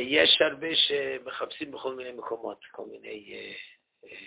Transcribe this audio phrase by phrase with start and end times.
[0.00, 3.54] יש הרבה שמחפשים בכל מיני מקומות, כל מיני אה,
[4.04, 4.26] אה,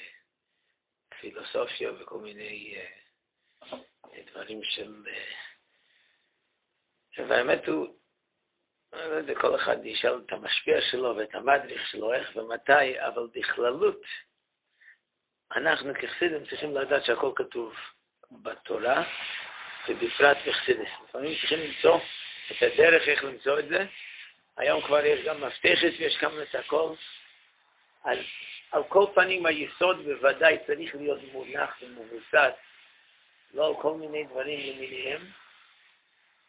[1.19, 5.03] פילוסופיה וכל מיני אה, דברים של...
[7.17, 7.87] והאמת הוא,
[8.93, 14.01] לא יודע, כל אחד ישאל את המשפיע שלו ואת המדריך שלו, איך ומתי, אבל בכללות,
[15.55, 17.73] אנחנו כחסידים צריכים לדעת שהכל כתוב
[18.31, 19.03] בתורה,
[19.89, 20.89] ובפרט בחסידס.
[21.03, 21.99] לפעמים צריכים למצוא
[22.51, 23.85] את הדרך איך למצוא את זה.
[24.59, 26.93] היום כבר יש גם מפתחת ויש גם את הכל.
[28.71, 32.53] על, כל פנים היסוד בוודאי צריך להיות מונח ומבוסס,
[33.53, 35.21] לא על כל מיני דברים למיניהם.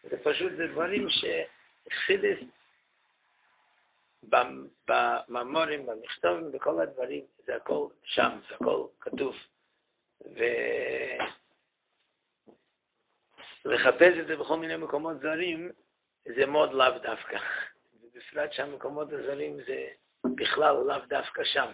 [0.02, 2.38] זה פשוט, זה דברים שחסידס
[4.22, 9.36] בממורים, במכתובים, בכל הדברים, זה הכל שם, זה הכל כתוב.
[13.64, 15.70] ולחפש את זה בכל מיני מקומות זרים,
[16.24, 17.38] זה מאוד לאו דווקא.
[18.20, 19.88] ובפרט שהמקומות הזרים זה
[20.36, 21.70] בכלל לאו דווקא שם.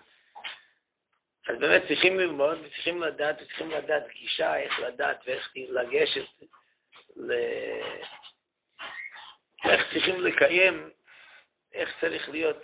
[1.49, 6.27] אז באמת צריכים ללמוד, וצריכים לדעת, וצריכים לדעת גישה, איך לדעת ואיך לגשת,
[7.17, 7.33] ל...
[9.65, 10.91] איך צריכים לקיים
[11.73, 12.63] איך צריך להיות,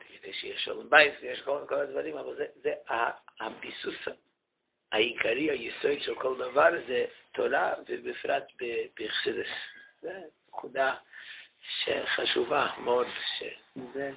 [0.00, 2.74] כדי שיש שלום בית ויש כל, כל הדברים, אבל זה, זה
[3.40, 3.96] הביסוס
[4.92, 8.44] העיקרי, היסוד של כל דבר, זה תורה ובפרט
[9.00, 9.50] בחסידס.
[10.02, 10.10] זו
[10.48, 10.94] נקודה
[11.62, 13.06] שחשובה מאוד,
[13.38, 14.10] שזה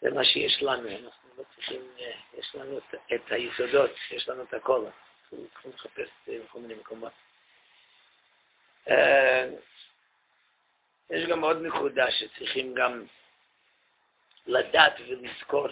[0.00, 1.80] זה מה שיש לנו, אנחנו לא צריכים,
[2.38, 7.12] יש לנו את, את היסודות, יש לנו את הכל, אנחנו צריכים לחפש בכל מיני מקומות.
[8.88, 9.48] אה,
[11.10, 13.04] יש גם עוד נקודה שצריכים גם
[14.46, 15.68] לדעת ולזכור.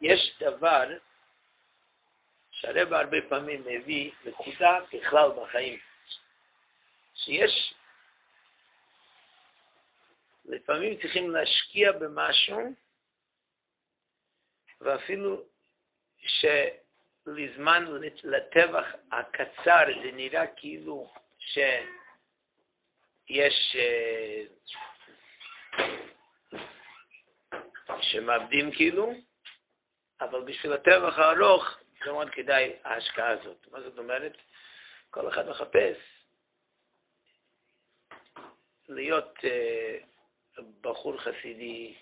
[0.00, 0.84] יש דבר
[2.50, 5.78] שהרב הרבה פעמים מביא נקודה בכלל בחיים,
[7.14, 7.74] שיש,
[10.48, 12.74] לפעמים צריכים להשקיע במשהו,
[14.80, 15.42] ואפילו
[16.18, 17.84] שלזמן,
[18.24, 24.44] לטבח הקצר, זה נראה כאילו שיש אה,
[28.00, 29.12] שמאבדים כאילו,
[30.20, 33.66] אבל בשביל הטבח הארוך זה מאוד כדאי ההשקעה הזאת.
[33.70, 34.36] מה זאת אומרת?
[35.10, 35.96] כל אחד מחפש
[38.88, 40.17] להיות uh,
[40.80, 41.94] בחור חסידי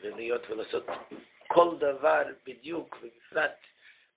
[0.00, 0.86] ולהיות ולעשות
[1.48, 3.56] כל דבר בדיוק, ובפרט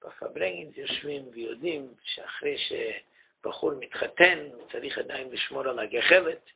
[0.03, 6.49] בפברנגינס יושבים ויודעים שאחרי שבחור מתחתן הוא צריך עדיין לשמור על הגחלת,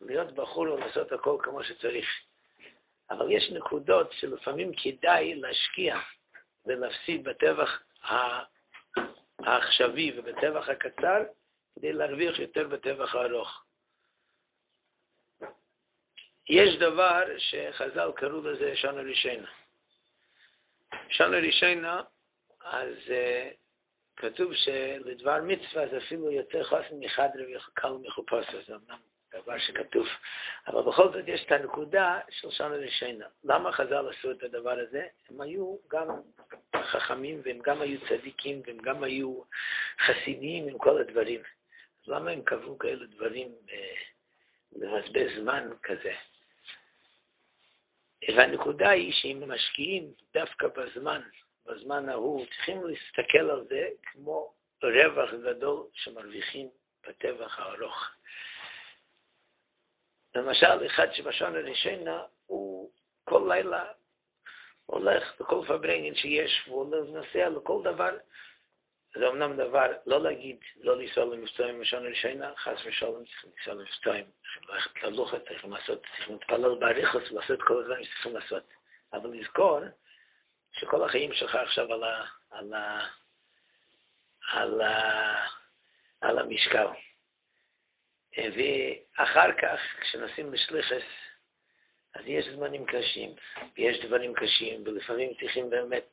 [0.00, 2.06] להיות בחור ולעשות הכל כמו שצריך.
[3.10, 5.96] אבל יש נקודות שלפעמים כדאי להשקיע
[6.66, 7.82] ולהפסיד בטבח
[9.38, 11.22] העכשווי ובטבח הקצר
[11.74, 13.65] כדי להרוויח יותר בטבח הארוך.
[16.48, 19.48] יש דבר שחז"ל קראו לזה שנה ראשונה.
[21.08, 22.02] שנה ראשונה,
[22.64, 23.54] אז uh,
[24.16, 28.98] כתוב שלדבר מצווה זה אפילו יותר חוסן מחדרי וקל מחופש, אז אמנם
[29.34, 30.06] דבר שכתוב.
[30.66, 33.26] אבל בכל זאת יש את הנקודה של שנה ראשונה.
[33.44, 35.06] למה חז"ל עשו את הדבר הזה?
[35.30, 36.08] הם היו גם
[36.76, 39.40] חכמים והם גם היו צדיקים והם גם היו
[40.06, 41.40] חסידים עם כל הדברים.
[42.04, 43.94] אז למה הם קבעו כאלה דברים אה,
[44.72, 46.12] לבזבז זמן כזה?
[48.28, 51.22] והנקודה היא שאם משקיעים דווקא בזמן,
[51.66, 56.68] בזמן ההוא, צריכים להסתכל על זה כמו רווח גדול שמרוויחים
[57.08, 58.10] בטבח הארוך.
[60.34, 62.90] למשל, אחד שבשעון הראשונה, הוא
[63.24, 63.84] כל לילה
[64.86, 68.16] הולך לכל פברנגן שיש, והוא נוסע לכל דבר.
[69.18, 74.24] זה אמנם דבר, לא להגיד, לא לנסוע למבצעים בשעון הראשונה, חס ושלום צריכים לנסוע למבצעים,
[74.42, 78.62] צריכים ללכת ללוכת, צריכים לעשות, צריכים להתפלל באריכוס ולעשות כל הדברים שצריכים לעשות.
[79.12, 79.80] אבל לזכור
[80.72, 83.06] שכל החיים שלך עכשיו על, ה, על, ה,
[84.52, 85.46] על, ה,
[86.20, 86.86] על המשקל.
[88.38, 91.02] ואחר כך, כשנוסעים לשליחס,
[92.14, 93.30] אז יש זמנים קשים,
[93.76, 96.10] ויש דברים קשים, ולפעמים צריכים באמת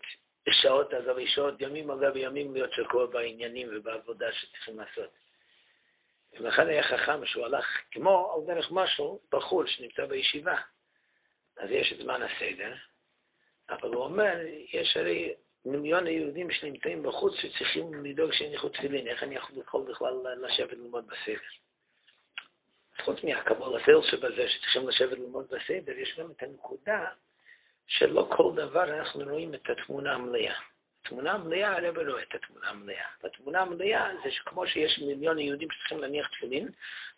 [0.52, 5.10] שעות על גבי שעות, ימים על גבי ימים להיות שקוע בעניינים ובעבודה שצריכים לעשות.
[6.40, 10.58] ולכן היה חכם שהוא הלך כמו על דרך משהו, בחור שנמצא בישיבה.
[11.58, 12.74] אז יש את זמן הסדר,
[13.70, 14.36] אבל הוא אומר,
[14.74, 15.34] יש הרי
[15.66, 21.40] מיליון היהודים שנמצאים בחוץ שצריכים לדאוג שיניחו תפילין, איך אני יכול בכלל לשבת ללמוד בסדר?
[23.02, 27.08] חוץ מהקבול הסל שבזה, שצריכים לשבת ללמוד בסדר, יש גם את הנקודה
[27.88, 30.56] שלא כל דבר אנחנו רואים את התמונה המלאה.
[31.04, 33.06] תמונה המלאה, הרב רואה את התמונה המלאה.
[33.24, 36.70] והתמונה המלאה זה שכמו שיש מיליון יהודים שצריכים להניח תפילין,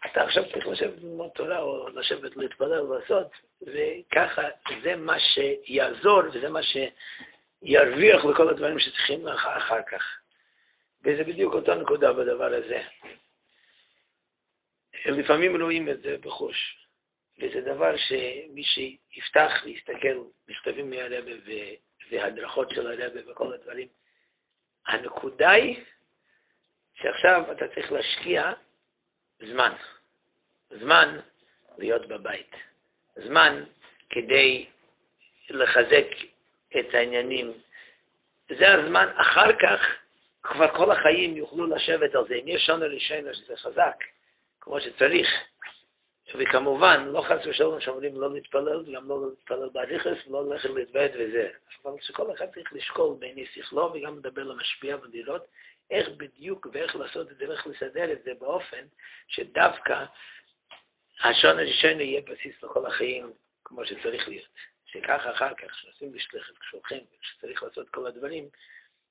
[0.05, 3.27] אתה עכשיו צריך לשבת ללמוד תורה או לשבת להתפלל ולעשות,
[3.61, 4.41] וככה
[4.83, 10.03] זה מה שיעזור וזה מה שירוויח לכל הדברים שצריכים אחר כך.
[11.03, 12.81] וזה בדיוק אותה נקודה בדבר הזה.
[15.05, 16.84] לפעמים רואים את זה בחוש,
[17.39, 21.31] וזה דבר שמי שיפתח ויסתכל מכתבים מהרבה
[22.11, 23.87] והדרכות של הרבה וכל הדברים,
[24.87, 25.83] הנקודה היא
[26.95, 28.53] שעכשיו אתה צריך להשקיע
[29.39, 29.73] זמן.
[30.69, 31.19] זמן
[31.77, 32.51] להיות בבית.
[33.15, 33.63] זמן
[34.09, 34.65] כדי
[35.49, 36.07] לחזק
[36.79, 37.53] את העניינים.
[38.49, 39.81] זה הזמן, אחר כך
[40.43, 42.35] כבר כל החיים יוכלו לשבת על זה.
[42.35, 43.95] אם יש שונה ראשונה שזה חזק,
[44.61, 45.27] כמו שצריך,
[46.33, 51.49] וכמובן, לא חס ושלום שאומרים לא להתפלל, גם לא להתפלל באריכס, לא ללכת להתוועד וזה.
[51.83, 55.45] אבל שכל אחד צריך לשקול בעיני שכלו וגם לדבר למשפיע ולראות
[55.91, 58.85] איך בדיוק ואיך לעשות את זה ואיך לסדר את זה באופן
[59.27, 60.05] שדווקא
[61.23, 63.33] השעון הראשון יהיה בסיס לכל החיים
[63.63, 64.47] כמו שצריך להיות.
[64.85, 68.49] שככה אחר כך, כשעושים בשליחת, כשהולכים, כשצריך לעשות כל הדברים,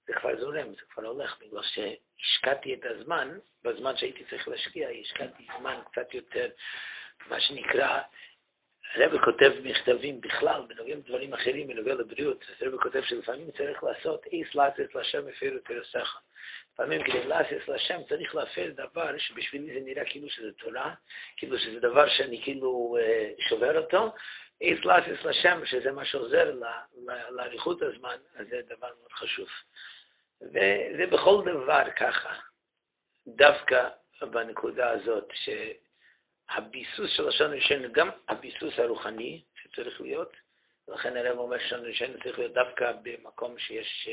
[0.06, 5.46] זה כבר זורם, זה כבר הולך, בגלל שהשקעתי את הזמן, בזמן שהייתי צריך להשקיע, השקעתי
[5.58, 6.48] זמן קצת יותר,
[7.28, 8.00] מה שנקרא,
[8.94, 14.54] הרב כותב מכתבים בכלל, בנוגעים לדברים אחרים, בנוגע לבריאות, הרב כותב שלפעמים צריך לעשות איס
[14.94, 16.20] להשם הפר את פרסך.
[16.74, 20.94] לפעמים כדי לעשות להשם צריך להפר דבר שבשבילי זה נראה כאילו שזה תורה,
[21.36, 24.12] כאילו שזה דבר שאני כאילו אה, שובר אותו,
[24.60, 26.54] איס לעשות להשם, שזה מה שעוזר
[27.30, 29.48] לאריכות הזמן, אז זה דבר מאוד חשוב.
[30.42, 32.34] וזה בכל דבר ככה,
[33.26, 33.88] דווקא
[34.22, 35.28] בנקודה הזאת,
[36.52, 40.32] שהביסוס של לשון ראשון, גם הביסוס הרוחני שצריך להיות,
[40.88, 44.08] ולכן הרב אומר שלשון ראשון צריך להיות דווקא במקום שיש,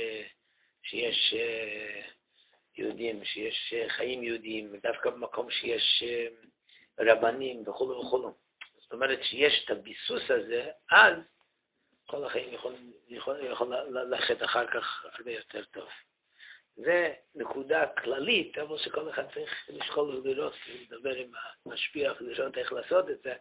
[0.83, 1.33] שיש
[2.77, 6.03] יהודים, שיש חיים יהודיים, דווקא במקום שיש
[6.99, 8.31] רבנים וכו' וכו'.
[8.77, 11.15] זאת אומרת שיש את הביסוס הזה, אז
[12.05, 15.89] כל החיים יכולים יכול, יכול ללכת אחר כך הרבה יותר טוב.
[16.83, 21.31] זה נקודה כללית, אבל שכל אחד צריך לשקול ולראות, לדבר עם
[21.65, 23.33] המשפיע ולראות איך לעשות את זה,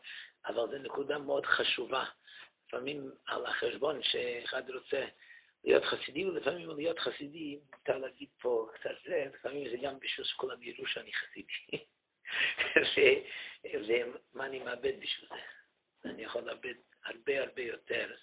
[0.46, 2.04] אבל זו נקודה מאוד חשובה.
[2.66, 5.04] לפעמים על החשבון שאחד רוצה
[5.64, 10.62] להיות חסידי, ולפעמים להיות חסידי, מותר להגיד פה קצת זה, לפעמים זה גם בשביל שכולם
[10.62, 11.84] יראו שאני חסידי.
[14.34, 16.10] ומה אני מאבד בשביל זה?
[16.10, 18.14] אני יכול לאבד הרבה הרבה יותר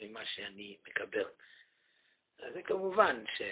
[0.00, 1.24] ממה שאני מקבל.
[2.38, 3.42] אז זה כמובן ש...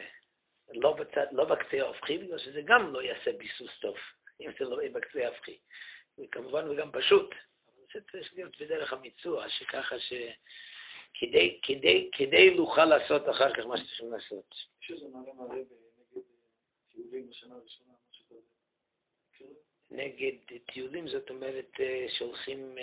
[0.72, 3.96] לא, בצד, לא בקצה ההופכי, בגלל שזה גם לא יעשה ביסוס טוב,
[4.40, 5.58] אם זה לא יהיה בקצה ההופכי.
[6.18, 7.34] וכמובן הוא גם פשוט,
[7.94, 10.12] זה צריך להיות בדרך המיצוע, שככה ש...
[11.14, 14.54] כדי, כדי, כדי לוכל לעשות אחר כך מה שצריכים לעשות.
[19.90, 20.32] נגד
[20.72, 22.78] טיולים הראשונה, זאת אומרת, אה, שהולכים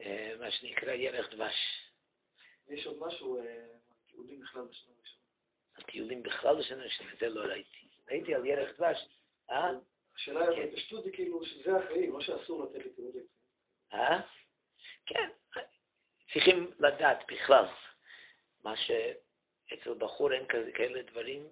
[0.00, 1.54] אה, מה שנקרא ירח דבש.
[2.68, 3.42] יש עוד משהו,
[4.06, 4.94] טיולים בכלל בשנה
[5.76, 7.88] הטיולים בכלל בשנה ראשונה, זה לא ראיתי.
[8.08, 8.98] ראיתי על ירח דבש,
[9.50, 9.70] אה?
[10.16, 13.26] השאלה היא, בפשטות זה כאילו שזה החיים, לא שאסור לתת לטיולים.
[13.92, 14.20] אה?
[15.06, 15.28] כן,
[16.32, 17.64] צריכים לדעת בכלל.
[18.64, 21.48] מה שאצל בחור אין כאלה דברים,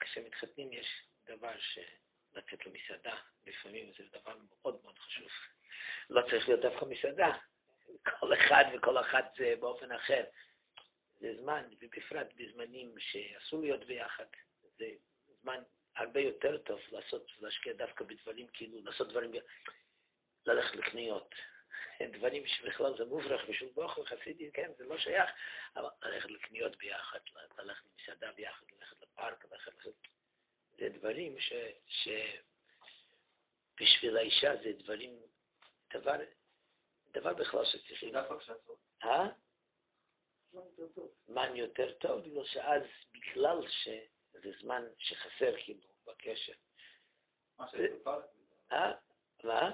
[0.00, 0.86] כשמתחתנים יש
[1.26, 3.16] דבר שלצאת למסעדה,
[3.46, 5.28] לפעמים זה דבר מאוד מאוד חשוב.
[6.10, 7.32] לא צריך להיות דווקא מסעדה,
[8.02, 10.24] כל אחד וכל אחת זה באופן אחר.
[11.24, 14.24] זה זמן, ובפרט בזמנים שאסור להיות ביחד,
[14.78, 14.90] זה
[15.42, 15.62] זמן
[15.96, 19.32] הרבה יותר טוב לעשות, להשקיע דווקא בדברים, כאילו, לעשות דברים,
[20.46, 21.34] ללכת לקניות.
[22.16, 25.30] דברים שבכלל זה מוברח בשביל בוכר וחסידי, כן, זה לא שייך,
[25.76, 27.18] אבל ללכת לקניות ביחד,
[27.58, 29.72] ללכת למסעדה ביחד, ללכת לפארק, ללכת...
[30.78, 31.52] זה דברים ש...
[31.86, 32.08] ש...
[33.80, 35.18] בשביל האישה זה דברים,
[35.94, 36.16] דבר,
[37.12, 38.16] דבר בכלל שצריכים...
[39.04, 39.26] אה?
[41.26, 42.82] זמן יותר טוב, בגלל שאז,
[43.12, 46.52] בגלל שזה זמן שחסר כאילו בקשר.
[47.58, 47.66] מה?
[48.72, 48.92] אה?
[49.44, 49.70] מה?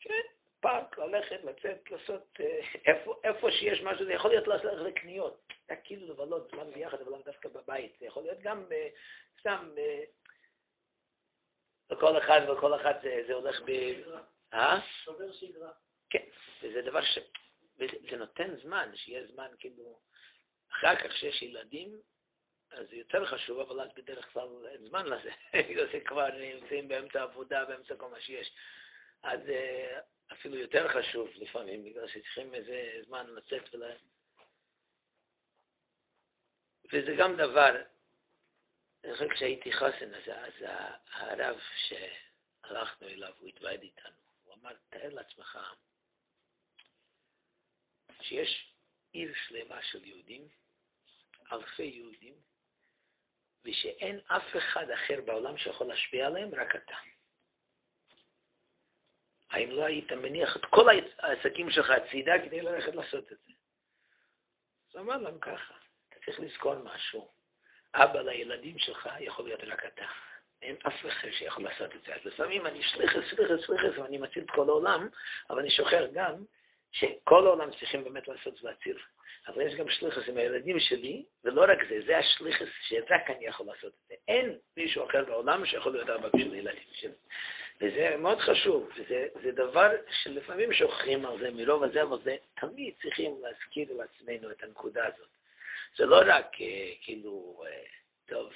[0.00, 0.22] כן,
[0.60, 2.38] פארק, ללכת, לצאת, לעשות,
[3.24, 5.40] איפה שיש משהו, זה יכול להיות ללכת לקניות.
[5.70, 7.96] רק כאילו לבלות זמן ביחד, אבל דווקא בבית.
[8.00, 8.64] זה יכול להיות גם
[9.40, 9.70] סתם,
[11.90, 12.94] לכל אחד וכל אחד
[13.26, 13.70] זה הולך ב...
[14.52, 14.80] אה?
[15.04, 15.70] שובר שגרה.
[16.10, 16.24] כן,
[16.62, 17.18] וזה דבר ש...
[17.76, 20.00] וזה נותן זמן, שיהיה זמן כאילו,
[20.70, 22.00] אחר כך שיש ילדים,
[22.70, 25.30] אז זה יותר חשוב, אבל אז בדרך כלל אין זמן לזה,
[25.92, 28.52] זה כבר נמצאים באמצע העבודה, באמצע כל מה שיש.
[29.22, 30.00] אז אה,
[30.32, 33.82] אפילו יותר חשוב לפעמים, בגלל שצריכים איזה זמן לצאת ול...
[36.92, 37.82] וזה גם דבר,
[39.04, 40.68] אני חושב כשהייתי חוסן, אז, אז
[41.10, 45.58] הרב שהלכנו אליו, הוא התוועד איתנו, הוא אמר, תאר לעצמך
[48.28, 48.74] שיש
[49.12, 50.48] עיר שלמה של יהודים,
[51.52, 52.34] אלפי יהודים,
[53.64, 56.94] ושאין אף אחד אחר בעולם שיכול להשפיע עליהם, רק אתה.
[59.50, 60.88] האם לא היית מניח את כל
[61.18, 63.52] העסקים שלך הצידה כדי ללכת לעשות את זה?
[64.90, 65.74] אז אמר להם ככה,
[66.08, 67.30] אתה צריך לזכור משהו.
[67.94, 70.06] אבא לילדים שלך יכול להיות רק אתה.
[70.62, 72.14] אין אף אחד שיכול לעשות את זה.
[72.14, 75.08] אז לפעמים אני שליחס, שליחס, שליחס, ואני מציל את כל העולם,
[75.50, 76.44] אבל אני שוכר גם
[76.94, 78.98] שכל העולם צריכים באמת לעשות ולהציל.
[79.46, 83.66] אבל יש גם שליחס עם הילדים שלי, ולא רק זה, זה השליחס שרק אני יכול
[83.66, 84.14] לעשות את זה.
[84.28, 87.12] אין מישהו אחר בעולם שיכול להיות אבא בשביל הילדים שלי.
[87.80, 89.90] וזה מאוד חשוב, וזה דבר
[90.22, 95.28] שלפעמים שוכחים על זה מרוב הזה, אבל זה תמיד צריכים להזכיר לעצמנו את הנקודה הזאת.
[95.96, 97.82] זה לא רק אה, כאילו, אה,
[98.26, 98.52] טוב,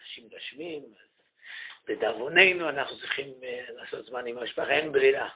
[0.00, 0.82] אנשים גשמים,
[1.88, 5.28] לדאבוננו אנחנו צריכים אה, לעשות זמן עם המשפחה, אין ברירה.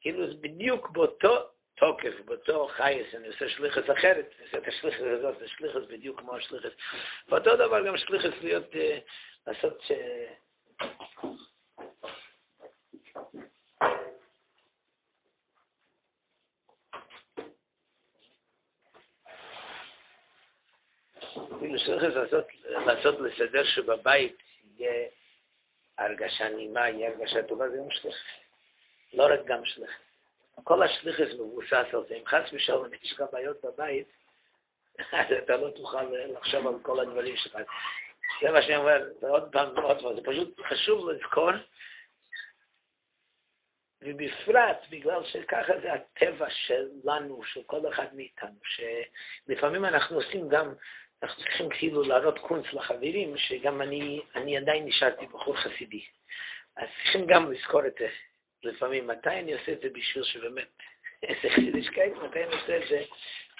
[0.00, 5.00] כאילו זה בדיוק באותו תוקף, באותו חייס, אני עושה שליחס אחרת, אני עושה את השליחס
[5.00, 6.72] הזאת, זה שליחס בדיוק כמו השליחס.
[7.28, 8.64] ואותו דבר גם שליחס להיות,
[9.46, 9.92] לעשות ש...
[21.56, 24.36] אפילו צריך לעשות, לעשות לסדר שבבית
[24.78, 25.08] יהיה
[25.98, 28.37] הרגשה נעימה, יהיה הרגשה טובה, זה גם שליחס.
[29.18, 29.94] לא רק גם שליחס.
[30.64, 32.14] כל השליחס מבוסס על זה.
[32.14, 34.06] אם חס ושלום יש לך בעיות בבית,
[34.98, 37.56] אז אתה לא תוכל לחשוב על כל הדברים שלך.
[38.42, 41.50] זה מה שאני אומר, ועוד פעם ועוד פעם, זה פשוט חשוב לזכור,
[44.02, 50.74] ובפרט בגלל שככה זה הטבע שלנו, של כל אחד מאיתנו, שלפעמים אנחנו עושים גם
[51.22, 56.04] אנחנו צריכים כאילו להראות קונץ לחברים, שגם אני, אני עדיין נשארתי בחור חסידי.
[56.76, 58.08] אז צריכים גם לזכור את זה.
[58.62, 60.68] לפעמים, מתי אני עושה את זה בשביל שבאמת,
[61.22, 63.04] איזה חידישקייט, מתי אני עושה את זה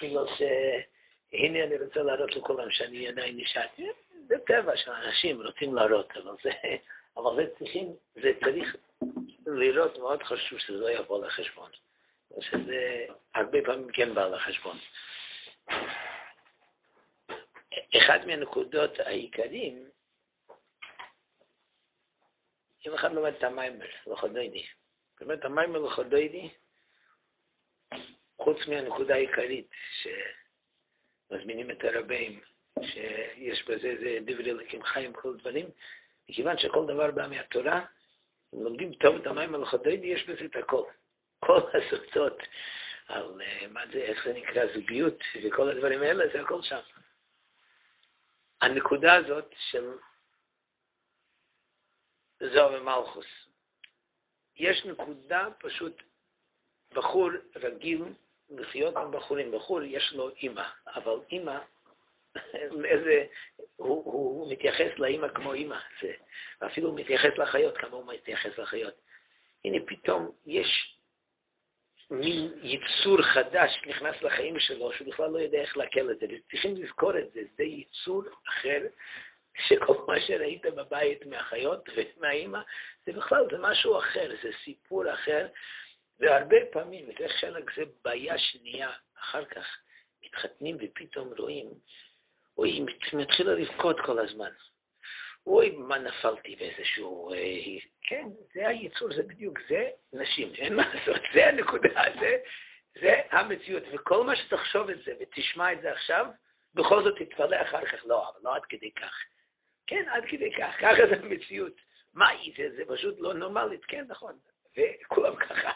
[0.01, 3.87] בגלל שהנה אני רוצה להראות לכולם שאני עדיין נשארתי.
[4.27, 6.49] זה טבע של אנשים רוצים להראות, אבל זה,
[7.17, 8.75] אבל זה צריכים, זה צריך
[9.47, 11.71] לראות, מאוד חשוב שזה לא יבוא לחשבון.
[12.41, 14.77] שזה הרבה פעמים כן בא לחשבון.
[17.97, 19.89] אחד מהנקודות העיקריים,
[22.87, 24.65] אם אחד לומד את המיימר לחודוידי,
[25.21, 26.49] באמת המיימר לחודוידי,
[28.37, 29.71] חוץ מהנקודה העיקרית
[31.29, 32.41] שמזמינים את הרבים,
[32.81, 35.69] שיש בזה זה דברי אלוקים חיים, כל דברים,
[36.29, 37.85] מכיוון שכל דבר בא מהתורה,
[38.53, 40.83] אם לומדים טוב את המים על חודוידי, יש בזה את הכל.
[41.39, 42.37] כל הסוצות
[43.07, 46.79] על מה זה, איך זה נקרא, זוגיות וכל הדברים האלה, זה הכל שם.
[48.61, 49.91] הנקודה הזאת של
[52.39, 53.48] זוהר ומלכוס.
[54.59, 56.03] יש נקודה פשוט,
[56.93, 58.03] בחור רגיל
[58.49, 59.51] לחיות עם בחורים.
[59.51, 61.59] בחור יש לו אימא, אבל אימא,
[62.85, 63.25] איזה,
[63.75, 66.11] הוא, הוא, הוא מתייחס לאימא כמו אימא, זה,
[66.61, 68.93] ואפילו הוא מתייחס לחיות כמו הוא מתייחס לחיות.
[69.65, 70.95] הנה פתאום יש
[72.11, 76.25] מין יצור חדש נכנס לחיים שלו, שהוא בכלל לא יודע איך לעכל את זה.
[76.29, 78.81] וצריכים לזכור את זה, זה יצור אחר,
[79.67, 82.59] שכל מה שראית בבית מהחיות ומהאימא,
[83.05, 85.47] זה בכלל, זה משהו אחר, זה סיפור אחר.
[86.19, 89.65] והרבה פעמים, זה חלק, זה בעיה שנייה, אחר כך
[90.23, 91.69] מתחתנים ופתאום רואים,
[92.57, 94.49] או היא מתחילה לבכות כל הזמן.
[95.47, 97.33] אוי, מה נפלתי באיזשהו...
[97.33, 97.37] אה,
[98.01, 102.37] כן, זה הייצור, זה בדיוק, זה נשים, אין מה לעשות, זה הנקודה, זה,
[103.01, 103.83] זה המציאות.
[103.93, 106.25] וכל מה שתחשוב את זה ותשמע את זה עכשיו,
[106.73, 109.13] בכל זאת תתפלא אחר כך, לא, אבל לא עד כדי כך.
[109.89, 111.73] כן, עד כדי כך, ככה זה המציאות.
[112.13, 112.75] מה היא זה?
[112.75, 114.33] זה פשוט לא נורמלית, כן, נכון.
[114.71, 115.71] וכולם ככה,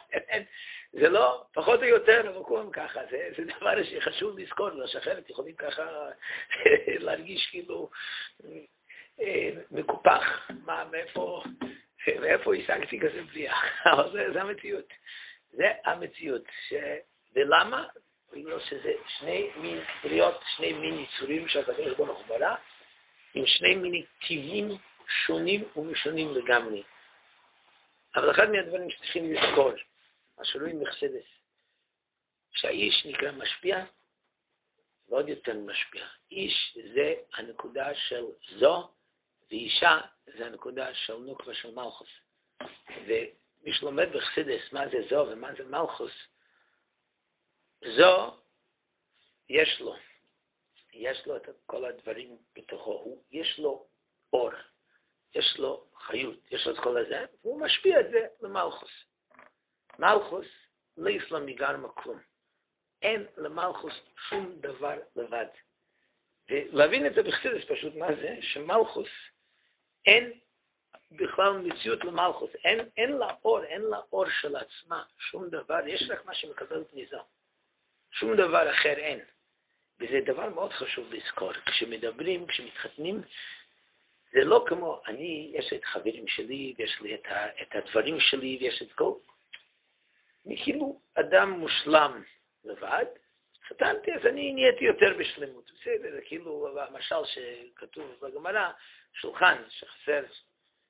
[0.91, 5.29] זה לא, פחות או יותר, אבל כולם ככה, זה, זה דבר שחשוב לזכור, לא שאחרת
[5.29, 5.83] יכולים ככה
[7.05, 7.89] להרגיש כאילו
[9.21, 11.43] אה, מקופח, מה, מאיפה,
[12.21, 13.57] מאיפה השגתי כזה בריאה,
[13.93, 14.93] אבל זה, זה המציאות.
[15.51, 16.43] זה המציאות.
[16.69, 16.73] ש...
[17.35, 17.87] ולמה?
[18.33, 22.55] בגלל שזה שני מין בריאות, שני מין יצורים שהקדוש ברוך הוא ברא,
[23.33, 24.77] עם שני מיני טבעים
[25.25, 26.83] שונים ומשונים לגמרי.
[28.15, 29.71] אבל אחד מהדברים שצריכים לזכור,
[30.37, 31.25] מה שרואים בחסדס,
[32.51, 33.85] שהאיש נקרא משפיע,
[35.09, 36.05] ועוד יותר משפיע.
[36.31, 38.25] איש זה הנקודה של
[38.57, 38.89] זו
[39.49, 42.09] ואישה זה הנקודה של נוקבה של מלכוס.
[43.05, 46.11] ומי שלומד בחסידס מה זה זו ומה זה מלכוס,
[47.97, 48.37] זו
[49.49, 49.95] יש לו
[50.93, 53.87] יש לו את כל הדברים בתוכו, הוא, יש לו
[54.33, 54.51] אור,
[55.35, 58.91] יש לו חיות, יש לו את כל הזה, והוא משפיע את זה למלכוס.
[59.99, 60.47] מלכוס
[60.97, 62.19] לא יסלם מגרמה כלום.
[63.01, 63.93] אין למלכוס
[64.29, 65.45] שום דבר לבד.
[66.49, 68.37] ולהבין את זה בחסידס פשוט, מה זה?
[68.41, 69.09] שמלכוס,
[70.05, 70.39] אין
[71.11, 76.09] בכלל מציאות למלכוס, אין, אין לה אור, אין לה אור של עצמה, שום דבר, יש
[76.09, 77.17] רק מה שמקבלת מזה.
[78.11, 79.19] שום דבר אחר אין.
[79.99, 81.53] וזה דבר מאוד חשוב לזכור.
[81.53, 83.21] כשמדברים, כשמתחתנים,
[84.31, 88.57] זה לא כמו, אני, יש את החברים שלי, ויש לי את, ה, את הדברים שלי,
[88.61, 89.13] ויש את כל...
[90.45, 92.23] אני כאילו אדם מושלם
[92.63, 93.05] לבד,
[93.67, 95.71] חתנתי, אז אני נהייתי יותר בשלמות.
[95.71, 98.71] בסדר, זה כאילו המשל שכתוב בגמרא,
[99.13, 100.23] שולחן שחסר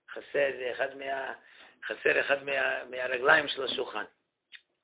[0.09, 1.33] חסר אחד, מה,
[1.85, 4.03] חסר אחד מה, מהרגליים של השולחן.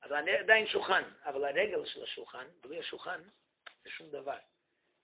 [0.02, 3.20] אז אני עדיין שולחן, אבל הרגל של השולחן, בלי השולחן,
[3.82, 4.38] זה שום דבר.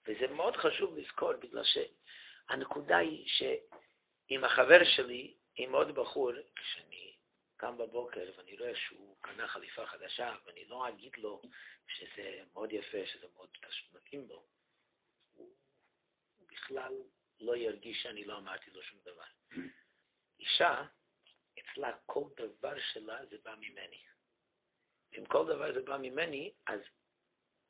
[0.06, 7.16] וזה מאוד חשוב לזכור, בגלל שהנקודה היא שעם החבר שלי, עם עוד בחור, כשאני
[7.56, 11.42] קם בבוקר ואני רואה שהוא קנה חליפה חדשה, ואני לא אגיד לו
[11.86, 13.48] שזה מאוד יפה, שזה מאוד
[13.92, 14.46] מתאים לו,
[15.32, 15.54] הוא
[16.46, 16.92] בכלל
[17.40, 19.24] לא ירגיש שאני לא אמרתי לו שום דבר.
[20.40, 20.84] אישה,
[21.58, 24.02] אצלה כל דבר שלה זה בא ממני.
[25.18, 26.80] אם כל דבר זה בא ממני, אז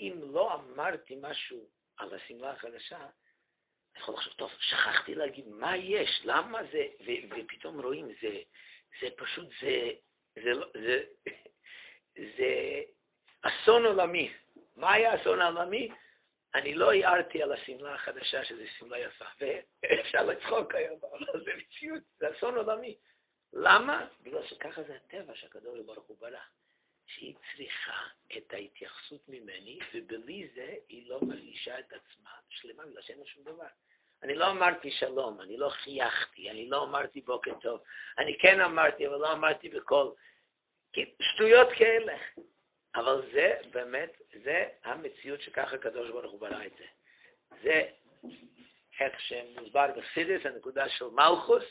[0.00, 6.20] אם לא אמרתי משהו על השמלה החדשה, אני יכול לחשוב, טוב, שכחתי להגיד מה יש,
[6.24, 8.40] למה זה, ו- ופתאום רואים, זה,
[9.00, 9.90] זה פשוט, זה,
[10.34, 11.02] זה, זה,
[12.36, 12.82] זה
[13.42, 14.32] אסון עולמי.
[14.76, 15.88] מה היה אסון עולמי?
[16.54, 22.02] אני לא הערתי על השמלה החדשה שזו שמלה יפה, ואפשר לצחוק היום, אבל זה מציאות,
[22.18, 22.96] זה אסון עולמי.
[23.52, 24.06] למה?
[24.22, 26.40] בגלל שככה זה הטבע שהקדוש ברוך הוא ברא,
[27.06, 28.02] שהיא צריכה
[28.36, 33.44] את ההתייחסות ממני, ובלי זה היא לא מרגישה את עצמה שלמה, בגלל שאין לה שום
[33.44, 33.66] דבר.
[34.22, 37.80] אני לא אמרתי שלום, אני לא חייכתי, אני לא אמרתי בוקר טוב,
[38.18, 40.14] אני כן אמרתי, אבל לא אמרתי בקול.
[41.20, 42.16] שטויות כאלה.
[42.96, 44.10] אבל זה באמת,
[44.44, 46.84] זה המציאות שככה הקדוש ברוך הוא ברא את זה.
[47.62, 47.88] זה
[49.00, 51.64] איך שמוסבר בחסידס, הנקודה של מלכוס,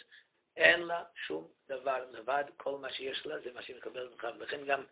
[0.57, 4.65] אין לה שום דבר לבד, כל מה שיש לה זה מה שהיא מקבלת ממך, ולכן
[4.65, 4.83] גם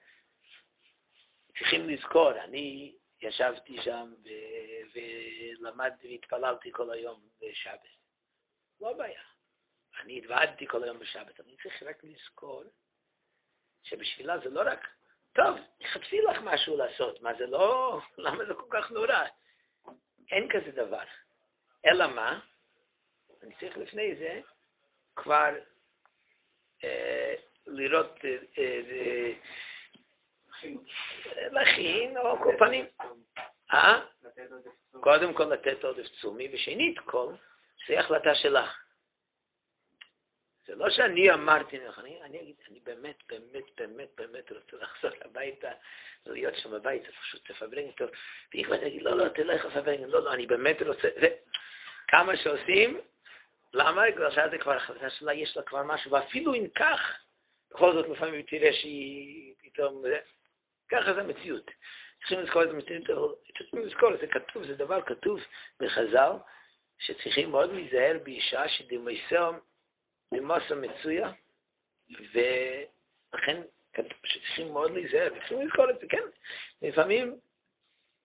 [1.60, 4.14] צריכים לזכור, אני ישבתי שם
[4.94, 7.88] ולמדתי והתפללתי כל היום בשבת.
[8.82, 9.22] לא בעיה.
[10.00, 12.64] אני התוועדתי כל היום בשבת, אני צריך רק לזכור
[13.84, 14.88] שבשבילה זה לא רק
[15.34, 19.26] טוב, תחפשי לך משהו לעשות, מה זה לא, למה זה כל כך נורא?
[20.32, 21.04] אין כזה דבר.
[21.86, 22.40] אלא מה?
[23.44, 24.42] אני צריך לפני זה
[25.16, 25.50] כבר
[26.84, 27.36] אה,
[27.68, 29.32] לראות, אה, אה,
[31.52, 32.86] להכין, או כל פנים.
[33.74, 34.02] אה?
[35.00, 37.34] קודם כל לתת עודף תשומי, ושנית כל,
[37.88, 38.84] זה החלטה שלך.
[40.66, 45.12] זה לא שאני אמרתי לך, אני, אני אגיד, אני באמת, באמת, באמת, באמת רוצה לחזור
[45.26, 45.72] הביתה,
[46.26, 47.52] להיות שם בבית, פשוט
[47.98, 48.10] טוב.
[48.54, 51.28] והיא כבר תגיד, לא, לא, תלך לפברג, לא, לא, אני באמת רוצה, זה,
[52.08, 53.02] כמה שעושים,
[53.74, 54.12] למה?
[54.12, 57.00] בגלל שזה כבר החלטה שלה, יש לה כבר משהו, ואפילו אם כך,
[57.72, 60.04] בכל זאת לפעמים תראה שהיא פתאום,
[60.94, 61.72] ככה זה המציאות.
[62.20, 63.06] צריכים לזכור את המציאות,
[63.58, 65.40] צריכים לזכור, זה כתוב, זה דבר כתוב
[65.80, 66.32] בחז"ל,
[67.00, 68.64] שצריכים מאוד להיזהר באישה
[70.32, 71.32] ממסה מצויה,
[72.10, 73.62] ולכן
[74.26, 76.24] שצריכים מאוד להיזהר, וצריכים לזכור את זה, כן.
[76.82, 77.40] לפעמים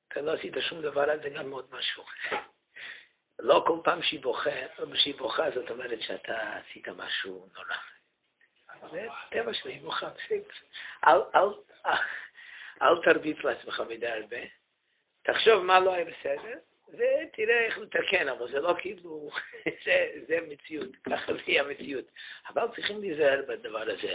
[0.08, 2.04] אתה לא עשית שום דבר על זה גם מאוד משהו.
[3.38, 4.50] לא כל פעם שהיא בוכה,
[4.94, 7.76] שהיא בוכה זאת אומרת שאתה עשית משהו נורא.
[8.90, 10.10] זה טבע שלי, היא בוכה,
[11.06, 11.20] אל,
[12.82, 14.36] אל, תרביץ לעצמך מדי הרבה,
[15.22, 19.30] תחשוב מה לא היה בסדר, ותראה איך לתקן, אבל זה לא כאילו,
[19.84, 22.04] זה, זה מציאות, ככה זה יהיה המציאות.
[22.48, 24.14] אבל צריכים להיזהר בדבר הזה.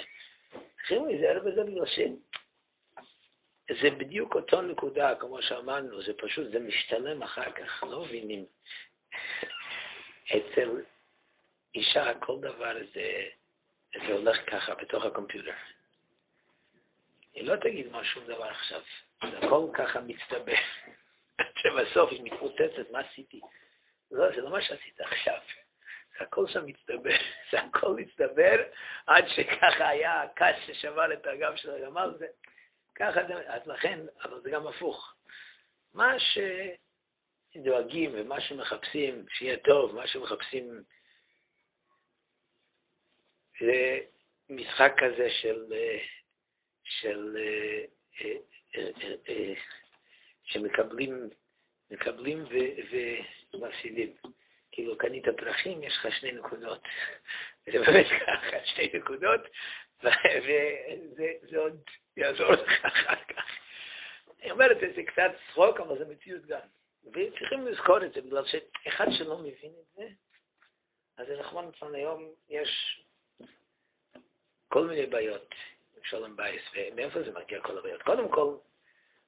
[0.78, 2.00] צריכים להיזהר בזה בגלל ש...
[3.82, 8.46] זה בדיוק אותו נקודה, כמו שאמרנו, זה פשוט, זה משתלם אחר כך, לא מבינים.
[10.38, 10.70] אצל
[11.76, 13.24] אישה כל דבר זה,
[13.94, 15.52] זה הולך ככה בתוך הקומפיוטר.
[17.34, 18.82] היא לא תגיד מה שום דבר עכשיו,
[19.32, 20.54] זה הכל ככה מצטבר.
[21.62, 23.42] שבסוף היא מתפוצצת, מה עשיתי?
[24.12, 25.40] לא, זה לא מה שעשית עכשיו.
[26.18, 27.16] זה הכל שם מצטבר,
[27.52, 28.64] זה הכל מצטבר
[29.08, 32.28] עד שככה היה הקש ששבר את הגב של הגמל, זה
[32.96, 35.16] ככה זה, אז לכן, אבל זה גם הפוך.
[35.94, 36.16] מה
[37.56, 40.84] שדואגים ומה שמחפשים שיהיה טוב, מה שמחפשים
[43.60, 44.00] זה
[44.50, 45.74] משחק כזה של,
[46.84, 47.86] של, אה,
[48.76, 48.90] אה,
[49.30, 49.54] אה,
[50.44, 51.30] שמקבלים
[51.92, 52.46] מקבלים
[53.54, 54.14] ומפסידים.
[54.72, 56.82] כאילו קנית פרחים, יש לך שני נקודות.
[57.72, 59.42] זה באמת ככה, שתי נקודות,
[60.04, 61.82] וזה עוד
[62.18, 63.44] יעזור לך אחר כך.
[64.42, 66.60] אני אומר את זה, קצת צחוק, אבל זה מציאות גם.
[67.04, 70.08] וצריכים לזכור את זה, בגלל שאחד שלא מבין את זה,
[71.18, 73.02] אז זה נכון היום, יש
[74.68, 75.56] כל מיני בעיות,
[76.04, 78.02] שלום בייס, ומאיפה זה מגיע כל הבעיות?
[78.02, 78.56] קודם כל,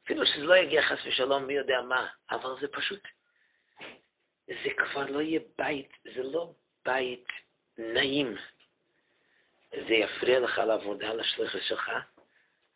[0.06, 3.02] אפילו שזה לא יגיע חס ושלום, מי יודע מה, אבל זה פשוט,
[4.48, 6.52] זה כבר לא יהיה בית, זה לא
[6.86, 7.28] בית
[7.78, 8.36] נעים.
[9.72, 11.92] זה יפריע לך לעבודה, לשליחה שלך,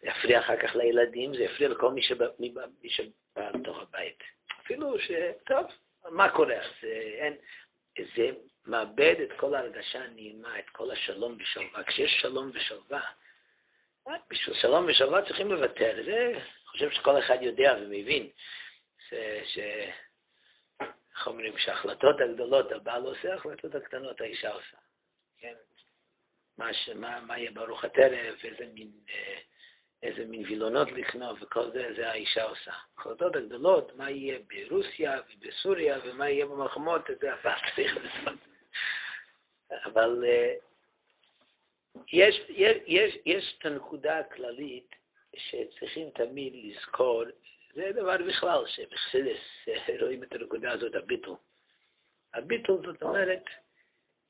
[0.01, 2.25] זה יפריע אחר כך לילדים, זה יפריע לכל מי שבא,
[2.81, 4.23] מי שבא לתוך הבית.
[4.61, 5.11] אפילו ש...
[5.45, 5.65] טוב,
[6.11, 6.57] מה קורה?
[6.81, 7.35] זה, אין,
[8.15, 8.31] זה
[8.65, 11.83] מאבד את כל ההרגשה הנעימה, את כל השלום ושלווה.
[11.83, 13.01] כשיש שלום ושלווה,
[14.29, 16.03] בשביל שלום ושלווה צריכים לוותר.
[16.05, 18.29] זה, חושב שכל אחד יודע ומבין,
[19.09, 19.13] ש...
[19.45, 19.59] ש...
[21.15, 24.77] איך אומרים, שההחלטות הגדולות הבעל עושה, ההחלטות הקטנות האישה עושה.
[25.37, 25.53] כן?
[26.57, 26.89] מה, ש...
[26.89, 28.91] מה, מה יהיה ברוך הטרף, איזה מין...
[29.09, 29.39] אה,
[30.03, 32.71] איזה מין וילונות לקנות וכל זה, זה האישה עושה.
[32.97, 38.39] החלטות הגדולות, מה יהיה ברוסיה ובסוריה ומה יהיה במלחמות, זה הבעל צריך לעשות.
[39.85, 40.53] אבל אה,
[42.13, 44.95] יש, יש, יש, יש את הנקודה הכללית
[45.35, 47.23] שצריכים תמיד לזכור,
[47.73, 49.39] זה דבר בכלל, שבחסידס
[50.01, 51.35] רואים את הנקודה הזאת, הביטול.
[52.33, 53.43] הביטול זאת אומרת,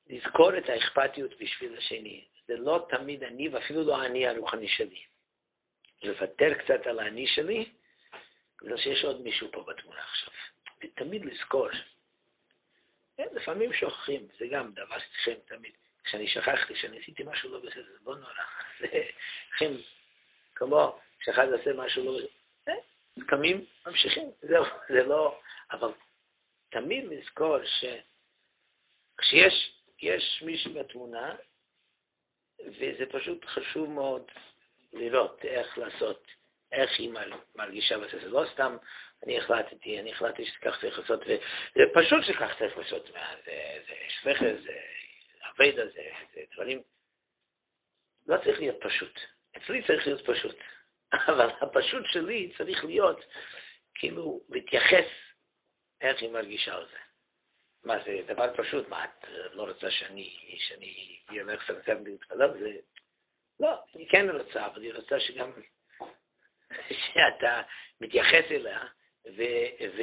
[0.09, 2.25] לזכור את האכפתיות בשביל השני.
[2.47, 5.01] זה לא תמיד אני, ואפילו לא אני הרוחני שלי.
[6.03, 7.69] לוותר קצת על האני שלי,
[8.61, 10.33] בגלל שיש עוד מישהו פה בתמונה עכשיו.
[10.83, 11.69] ותמיד לזכור.
[13.17, 15.71] כן, לפעמים שוכחים, זה גם דבר שצריכים תמיד.
[16.09, 18.33] כשאני שכחתי, כשאני עשיתי משהו לא בסדר, לא נורא.
[19.49, 19.81] צריכים,
[20.55, 22.27] כמו כשאחד עושה משהו לא בסדר,
[22.67, 22.73] אה,
[23.27, 25.39] קמים, ממשיכים, זהו, זה לא...
[25.71, 25.91] אבל
[26.69, 27.57] תמיד לזכור
[29.17, 31.35] שכשיש מישהו בתמונה,
[32.65, 34.31] וזה פשוט חשוב מאוד
[34.93, 36.27] לראות איך לעשות,
[36.71, 37.13] איך היא
[37.55, 38.19] מרגישה בזה.
[38.19, 38.77] זה לא סתם
[39.23, 43.09] אני החלטתי, אני החלטתי שכך צריך לעשות, וזה פשוט שכך צריך לעשות.
[43.45, 44.79] זה, שפכר, זה
[45.59, 46.81] עבד הזה, זה דברים...
[48.27, 49.19] לא צריך להיות פשוט.
[49.57, 50.55] אצלי צריך להיות פשוט.
[51.31, 53.25] אבל הפשוט שלי צריך להיות,
[53.95, 55.07] כאילו, להתייחס
[56.01, 56.97] איך היא מרגישה על זה.
[57.83, 58.87] מה, זה דבר פשוט?
[58.87, 62.59] מה, את לא רוצה שאני, שאני אלך לצמצם להתפלל?
[62.59, 62.71] זה
[63.59, 65.51] לא, אני כן רוצה, אבל היא רוצה שגם,
[67.13, 67.61] שאתה
[68.01, 68.85] מתייחס אליה
[69.25, 69.43] ו,
[69.97, 70.01] ו,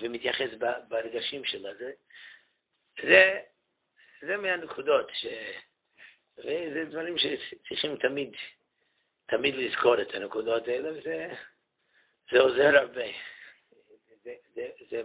[0.00, 0.50] ומתייחס
[0.88, 1.74] ברגשים שלה.
[1.74, 1.92] זה,
[3.02, 3.40] זה,
[4.22, 5.26] זה מהנקודות, ש,
[6.38, 8.34] וזה דברים שצריכים תמיד,
[9.26, 11.34] תמיד לזכור את הנקודות האלה, וזה
[12.30, 13.06] זה עוזר הרבה.
[14.24, 15.02] זה, זה, זה,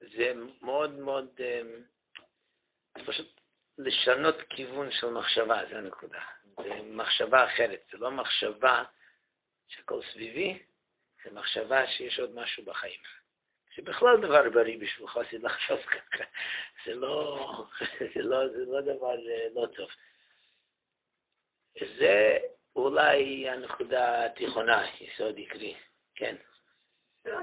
[0.00, 1.62] זה מאוד מאוד, זה
[2.96, 3.40] אה, פשוט
[3.78, 6.20] לשנות כיוון של מחשבה, זה הנקודה.
[6.56, 8.84] זה מחשבה אחרת, זה לא מחשבה
[9.68, 10.62] שהכל סביבי,
[11.24, 13.00] זה מחשבה שיש עוד משהו בחיים.
[13.78, 16.24] שבכלל דבר בריא בשביל חסיד לחשוב ככה,
[16.86, 17.66] זה לא,
[18.14, 19.88] זה לא, זה לא דבר אה, לא טוב.
[21.98, 22.38] זה
[22.76, 25.76] אולי הנקודה התיכונה, יסוד עקרי,
[26.14, 26.36] כן.
[27.26, 27.38] אה,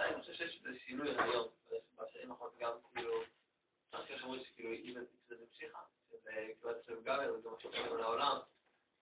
[0.00, 1.48] אני חושב שיש איזה שינוי היום,
[1.96, 3.22] בשנים האחרונות גם כאילו,
[3.96, 5.78] חושב שאומרים שכאילו אם זה המשיכה,
[6.64, 8.36] עד אצלנו גם וגם עכשיו קורה לעולם,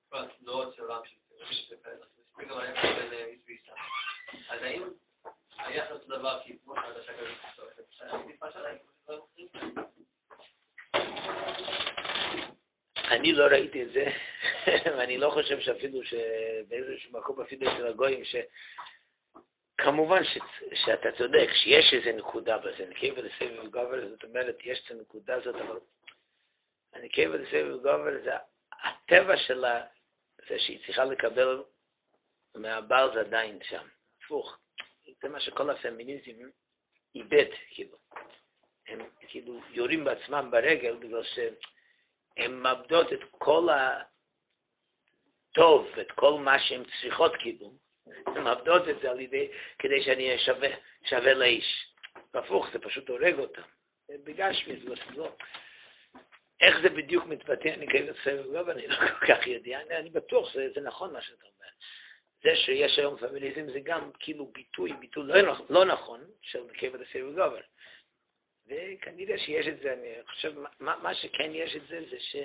[0.08, 1.76] כל התנועות של עולם של
[2.36, 3.72] זה גם היחס בין איש ואישה.
[4.48, 4.82] אז האם
[5.58, 8.76] היחס אותו דבר כי חדשה כזאת, עדיפה שלהם,
[13.10, 14.06] אני לא ראיתי את זה,
[14.96, 18.24] ואני לא חושב שאפילו שבאיזשהו מקום, אפילו אצל הגויים,
[19.78, 20.38] כמובן ש,
[20.84, 25.54] שאתה צודק, שיש איזו נקודה בזה, נקבה תסובב גבר, זאת אומרת, יש את הנקודה הזאת,
[25.54, 25.78] אבל
[26.94, 28.30] הנקבה תסובב גבר, זה
[28.82, 29.84] הטבע שלה,
[30.48, 31.62] זה שהיא צריכה לקבל
[32.54, 33.86] מהבעל זה עדיין שם,
[34.24, 34.58] הפוך.
[35.22, 36.32] זה מה שכל הפמיניזם
[37.14, 37.96] איבד, כאילו.
[38.88, 43.68] הם כאילו יורים בעצמם ברגל בגלל שהן מאבדות את כל
[45.50, 47.72] הטוב, את כל מה שהן צריכות, כאילו,
[48.26, 50.68] הן מאבדות את זה על ידי, כדי שאני אהיה שווה,
[51.04, 51.94] שווה לאיש.
[52.34, 53.62] והפוך, זה פשוט הורג אותם.
[54.08, 55.36] בגשמי, זה לא...
[56.60, 60.10] איך זה בדיוק מתבטא, אני כאילו סבב גב, אני לא כל כך יודע, אני, אני
[60.10, 61.68] בטוח שזה נכון מה שאתה אומר.
[62.42, 67.32] זה שיש היום פמיניזם זה גם כאילו ביטוי, ביטוי לא, לא נכון של מקיימת הסבב
[67.32, 67.60] גבר.
[68.66, 72.36] וכנראה שיש את זה, אני חושב, מה, מה שכן יש את זה, זה ש...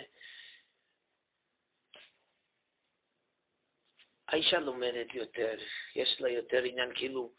[4.27, 5.57] האישה לומדת יותר,
[5.95, 7.31] יש לה יותר עניין, כאילו,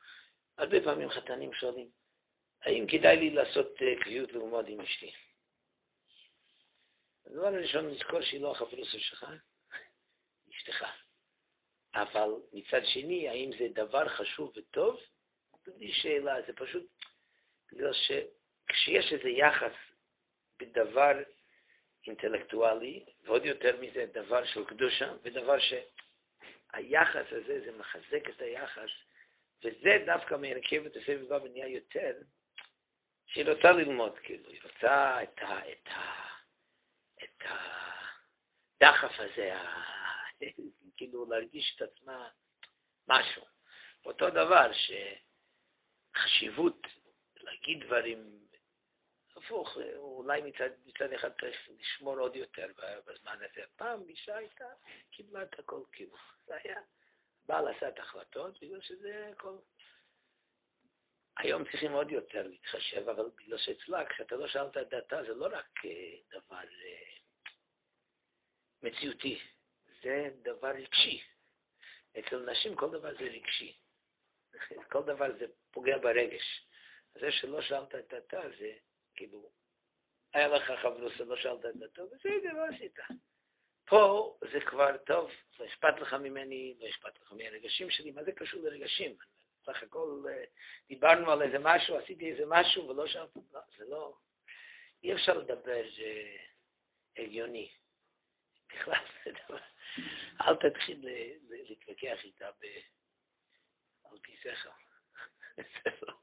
[0.58, 1.88] הרבה פעמים חתנים שואלים,
[2.62, 5.12] האם כדאי לי לעשות אה, קביעות ללמוד עם אשתי?
[7.30, 9.26] הדבר הראשון, לזכור שהיא לא החברוסה שלך,
[10.50, 10.84] אשתך.
[11.94, 15.00] אבל מצד שני, האם זה דבר חשוב וטוב?
[15.66, 16.86] בלי שאלה, זה פשוט
[17.72, 19.72] בגלל שכשיש איזה יחס
[20.58, 21.12] בדבר
[22.06, 28.90] אינטלקטואלי, ועוד יותר מזה דבר של קדושה, ודבר שהיחס הזה, זה מחזק את היחס,
[29.64, 32.12] וזה דווקא מרכב את הסבב הבא ונהיה יותר,
[33.26, 35.72] שהיא רוצה ללמוד, כאילו, היא רוצה את ה...
[35.72, 36.09] את ה...
[38.80, 39.54] הדחף הזה,
[40.96, 42.28] כאילו להרגיש את עצמה
[43.08, 43.42] משהו.
[44.04, 44.70] אותו דבר,
[46.16, 46.86] שחשיבות
[47.36, 48.46] להגיד דברים
[49.36, 52.66] הפוך, אולי מצד, מצד אחד צריך לשמור עוד יותר
[53.06, 53.62] בזמן הזה.
[53.76, 54.68] פעם אישה הייתה,
[55.10, 56.16] קיבלה את הכל כאילו.
[56.46, 56.80] זה היה,
[57.46, 59.56] בעל עשה את ההחלטות, בגלל שזה הכל.
[61.36, 65.46] היום צריכים עוד יותר להתחשב, אבל בגלל שאצלה, כשאתה לא שאלת את דעתה, זה לא
[65.52, 67.09] רק אה, דבר אה,
[68.82, 69.40] מציאותי,
[70.02, 71.22] זה דבר רגשי.
[72.18, 73.76] אצל נשים כל דבר זה רגשי.
[74.92, 76.66] כל דבר זה פוגע ברגש.
[77.14, 78.72] זה שלא שאלת את דעתה, זה
[79.14, 79.50] כאילו,
[80.34, 82.98] היה לך חברוסה, לא שאלת את דעתו, בסדר, לא עשית.
[83.84, 88.32] פה זה כבר טוב, לא אכפת לך ממני, לא אכפת לך מהרגשים שלי, מה זה
[88.32, 89.16] קשור לרגשים?
[89.64, 90.44] סך הכל אה,
[90.88, 94.14] דיברנו על איזה משהו, עשיתי איזה משהו ולא שאלת, לא, זה לא,
[95.02, 96.36] אי אפשר לדבר זה
[97.16, 97.70] הגיוני.
[98.74, 99.04] בכלל
[100.40, 101.06] אל תתחיל
[101.50, 102.50] להתווכח איתה
[104.04, 104.70] על שכל.
[105.84, 106.14] זה לא.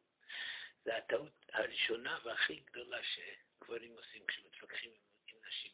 [0.86, 4.91] זו הטעות הראשונה והכי גדולה שגברים עושים כשמתווכחים
[5.27, 5.71] עם נשים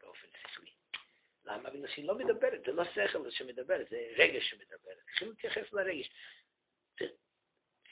[0.00, 0.70] באופן שכלי.
[1.44, 1.70] למה?
[1.70, 4.90] בגלל שהיא לא מדברת, זה לא שכל שמדבר, זה רגש שמדבר.
[5.10, 6.10] צריכים להתייחס לרגש.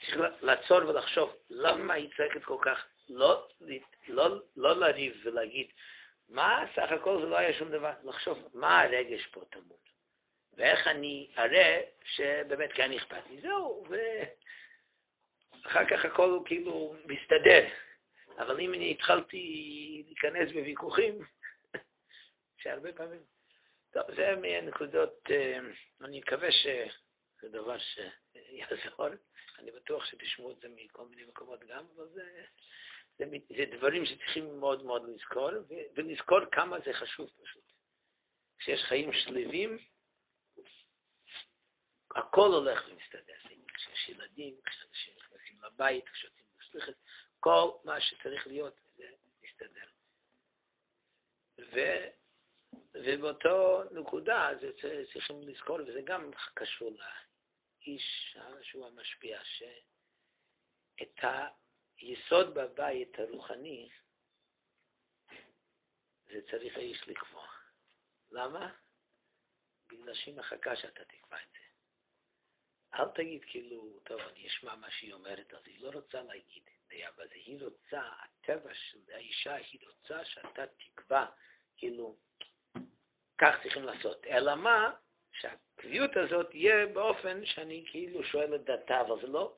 [0.01, 3.49] צריך לעצור ולחשוב למה היא צועקת כל כך, לא,
[4.09, 5.73] לא, לא לריב ולהגיד,
[6.29, 9.79] מה סך הכל זה לא היה שום דבר, לחשוב מה הרגש פה טמון,
[10.57, 13.85] ואיך אני אראה שבאמת כן אכפת לי, זהו,
[15.67, 17.69] אחר כך הכל כאילו מסתדר.
[18.39, 21.19] אבל אם אני התחלתי להיכנס בוויכוחים,
[22.61, 23.21] שהרבה פעמים...
[23.93, 25.59] טוב, זה מהנקודות, אה,
[26.05, 29.07] אני מקווה שזה דבר שיעזור.
[29.59, 32.45] אני בטוח שתשמעו את זה מכל מיני מקומות גם, אבל זה,
[33.19, 33.25] זה,
[33.57, 35.51] זה דברים שצריכים מאוד מאוד לזכור,
[35.95, 37.73] ולזכור כמה זה חשוב פשוט.
[38.59, 39.79] כשיש חיים שלווים,
[42.17, 43.35] הכל הולך ומסתדר.
[43.75, 46.95] כשיש ילדים, כשאנשים בבית, כשיוצאים בשליחת,
[47.41, 49.05] כל מה שצריך להיות, זה
[49.43, 49.87] מסתדר.
[51.59, 51.79] ו,
[52.95, 54.73] ובאותו נקודה זה
[55.13, 61.25] צריכים לזכור, וזה גם קשור לאיש שהוא המשפיע, שאת
[61.99, 63.89] היסוד בבית הרוחני,
[66.27, 67.47] זה צריך האיש לקבוע.
[68.31, 68.73] למה?
[69.89, 71.59] בגלל שהיא מחכה שאתה תקבע את זה.
[72.95, 77.27] אל תגיד כאילו, טוב, אני אשמע מה שהיא אומרת, אז היא לא רוצה להגיד אבל
[77.31, 81.27] היא רוצה, הטבע של האישה, היא רוצה שאתה תקבע,
[81.77, 82.17] כאילו,
[83.39, 84.27] כך צריכים לעשות.
[84.27, 84.95] אלא מה?
[85.33, 89.57] שהקביעות הזאת יהיה באופן שאני כאילו שואל את דעתה, אבל זה לא...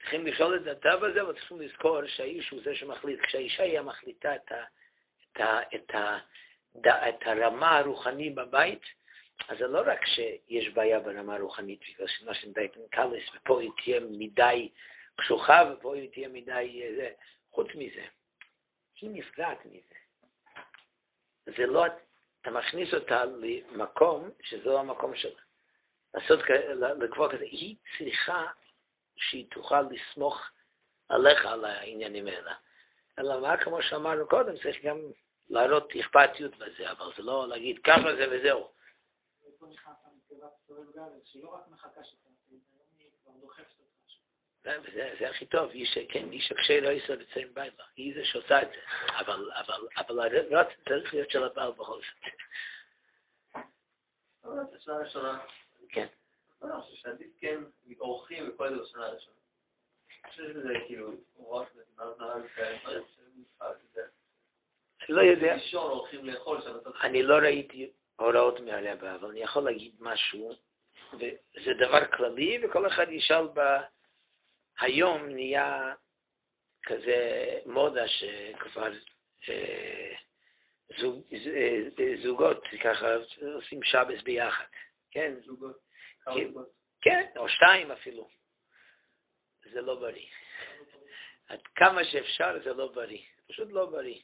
[0.00, 3.20] צריכים לשאול את דעתה בזה, אבל צריכים לזכור שהאיש הוא זה שמחליט.
[3.20, 4.64] כשהאישה היא המחליטה את, ה,
[5.24, 5.94] את, ה, את,
[6.86, 8.82] ה, את הרמה הרוחני בבית,
[9.48, 14.00] אז זה לא רק שיש בעיה ברמה הרוחנית, בגלל שמה שנדאי פנקלס, ופה היא תהיה
[14.00, 14.68] מדי
[15.16, 17.10] קשוחה, ופה היא תהיה מדי אה, זה.
[17.50, 18.04] חוץ מזה,
[19.00, 19.94] היא נפגעת מזה.
[21.46, 21.86] זה לא,
[22.40, 25.40] אתה מכניס אותה למקום שזה לא המקום שלה.
[26.14, 26.40] לעשות,
[27.00, 28.46] לקבוע כזה, היא צריכה
[29.18, 30.50] שהיא תוכל לסמוך
[31.08, 32.54] עליך על העניינים האלה.
[33.18, 34.98] אלא מה, כמו שאמרנו קודם, צריך גם
[35.50, 38.68] להראות אכפתיות בזה, אבל זה לא להגיד ככה זה וזהו.
[45.18, 45.70] זה הכי טוב,
[46.08, 48.80] כן, איש הקשה לא יישא בצעים בילה, היא זה שעושה את זה,
[49.18, 49.50] אבל,
[50.50, 52.32] הרץ צריך להיות של הבעל בכל זאת.
[55.88, 56.06] כן.
[56.62, 57.60] לא, אני חושב שעדיף כן
[58.00, 59.36] אורחים וכל זה בשנה הראשונה.
[60.24, 61.12] אני חושב שזה כאילו,
[61.50, 61.68] רק
[65.08, 65.56] אני לא יודע.
[67.02, 70.52] אני לא ראיתי הוראות מהרבה, אבל אני יכול להגיד משהו,
[71.12, 73.60] וזה דבר כללי, וכל אחד ישאל ב...
[74.80, 75.94] היום נהיה
[76.82, 78.92] כזה מודה שכבר
[79.48, 80.14] אה,
[81.00, 81.22] זוג,
[82.22, 83.06] זוגות ככה
[83.54, 84.64] עושים שבס ביחד,
[85.10, 85.34] כן?
[85.46, 85.87] זוגות.
[87.00, 88.28] כן, או שתיים אפילו.
[89.72, 90.26] זה לא בריא.
[91.48, 94.20] עד כמה שאפשר זה לא בריא, פשוט לא בריא.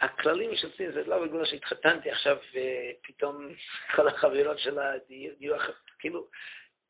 [0.00, 3.48] הכללים שעושים זה לא בגלל שהתחתנתי עכשיו ופתאום
[3.96, 5.56] כל החברות שלה יהיו,
[5.98, 6.28] כאילו,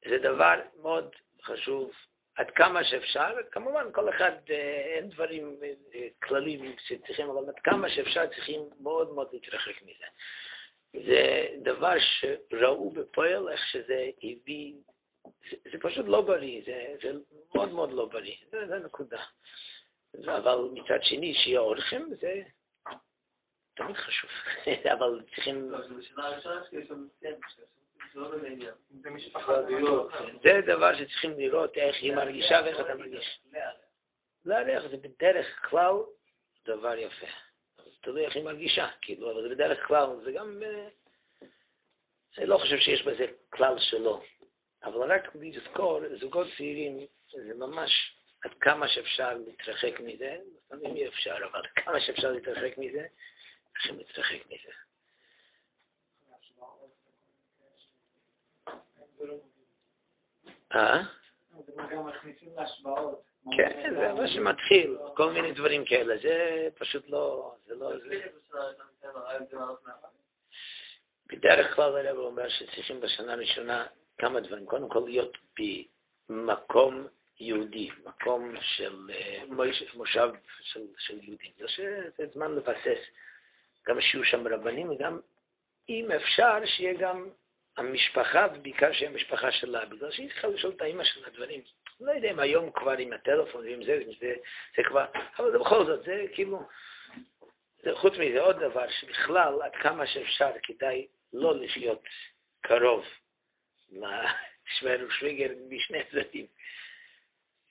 [0.09, 1.91] זה דבר מאוד חשוב
[2.39, 5.57] עד כמה שאפשר, כמובן כל אחד, אה, אין דברים
[5.95, 10.07] אה, כללים שצריכים, אבל עד כמה שאפשר צריכים מאוד מאוד להתרחק מזה.
[10.93, 14.75] זה דבר שראו בפועל איך שזה הביא,
[15.51, 17.19] זה, זה פשוט לא בריא, זה, זה
[17.55, 19.23] מאוד מאוד לא בריא, זה, זה נקודה.
[20.27, 22.43] אבל מצד שני, שיהיה אורחם, זה
[23.75, 24.31] תמיד חשוב,
[24.95, 25.71] אבל צריכים...
[25.71, 27.35] לא, זה בשנה הראשונה שיש שם, כן,
[30.43, 33.41] זה דבר שצריכים לראות איך היא מרגישה ואיך אתה מרגיש.
[34.45, 35.95] לארח זה בדרך כלל
[36.67, 37.27] דבר יפה.
[38.01, 40.63] תלוי איך היא מרגישה, כאילו, אבל זה בדרך כלל, זה גם...
[40.63, 40.89] אה,
[42.39, 44.23] אני לא חושב שיש בזה כלל שלא.
[44.85, 47.91] אבל רק לזכור, זוגות צעירים, זה ממש
[48.45, 53.07] עד כמה שאפשר להתרחק מזה, לפעמים אי אפשר, אבל עד כמה שאפשר להתרחק מזה,
[53.73, 54.73] צריכים להתרחק מזה.
[60.75, 61.03] אה?
[63.57, 67.93] כן, זה מה שמתחיל, כל מיני דברים כאלה, זה פשוט לא, זה לא...
[71.27, 73.87] בדרך כלל הרב אומר שצריכים בשנה הראשונה
[74.19, 75.39] כמה דברים, קודם כל להיות
[76.29, 77.07] במקום
[77.41, 79.11] יהודי, מקום של
[79.95, 80.29] מושב
[80.63, 81.53] של, של יהודים,
[82.17, 82.99] זה זמן לבסס,
[83.87, 85.21] גם שיהיו שם רבנים וגם
[85.89, 87.29] אם אפשר שיהיה גם
[87.77, 91.61] המשפחה, ובעיקר שהיא המשפחה שלה, בגלל שהיא צריכה לשאול את האימא שלה דברים.
[92.01, 94.35] לא יודע אם היום כבר עם הטלפון ועם זה, זה,
[94.77, 95.05] זה כבר,
[95.39, 96.63] אבל זה בכל זאת, זה כאילו,
[97.83, 102.03] זה, חוץ מזה עוד דבר, שבכלל, עד כמה שאפשר, כדאי לא לחיות
[102.61, 103.05] קרוב
[103.93, 106.47] לשמר ושוויגר משני צדדים.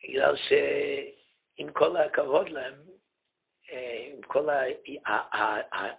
[0.04, 2.74] בגלל שעם כל הכבוד להם,
[3.72, 4.50] אה, עם כל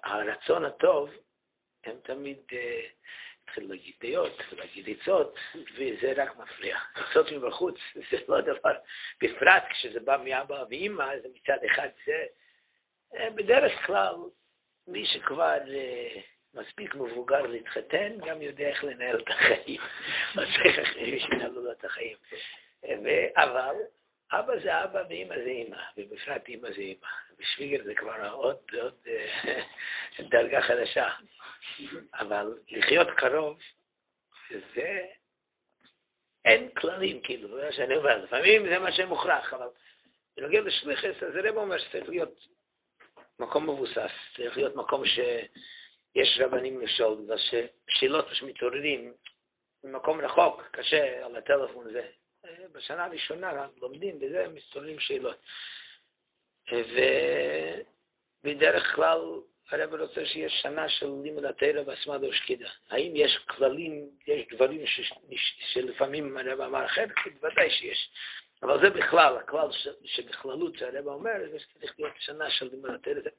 [0.04, 1.10] הרצון הטוב,
[1.84, 2.86] הם תמיד אה,
[3.48, 5.38] התחיל להגיד דעות ולהגיד עצות,
[5.74, 6.78] וזה רק מפריע.
[6.94, 7.74] עצות מבחוץ
[8.10, 8.74] זה לא דבר,
[9.22, 12.24] בפרט כשזה בא מאבא ואימא, זה מצד אחד זה,
[13.14, 14.14] אה, בדרך כלל,
[14.86, 16.20] מי שכבר אה,
[16.54, 19.80] מספיק מבוגר להתחתן, גם יודע איך לנהל את החיים.
[20.34, 22.16] לא צריך אחרים שינהלו לו את החיים.
[23.36, 23.74] אבל
[24.32, 27.06] אבא זה אבא ואימא זה אימא, ובפרט אימא זה אימא.
[27.38, 29.62] בשוויגר זה כבר עוד, עוד אה,
[30.30, 31.08] דרגה חדשה.
[32.14, 33.58] אבל לחיות קרוב,
[34.74, 35.06] זה...
[36.44, 38.24] אין כללים, כאילו, זה מה שאני אומר.
[38.24, 39.68] לפעמים זה מה שמוכרח, אבל
[40.36, 42.46] בנוגע לשליחס, אז הרב אומר שצריך להיות
[43.38, 49.12] מקום מבוסס, צריך להיות מקום שיש רבנים לשאול, בגלל ששאלות שמתעוררים
[49.84, 52.06] במקום רחוק, קשה על הטלפון זה.
[52.72, 55.36] בשנה הראשונה לומדים, וזה מסתובבים שאלות.
[58.44, 59.20] ובדרך כלל
[59.70, 62.68] הרב רוצה שיש שנה של לימוד התרא והסמד ושקידה.
[62.90, 65.12] האם יש כללים, יש דברים ש,
[65.72, 67.08] שלפעמים הרב אמר אחרת?
[67.40, 68.10] בוודאי שיש.
[68.62, 73.30] אבל זה בכלל, הכלל ש, שבכללות שהרב אומר, זה שצריך להיות שנה של לימוד התרא.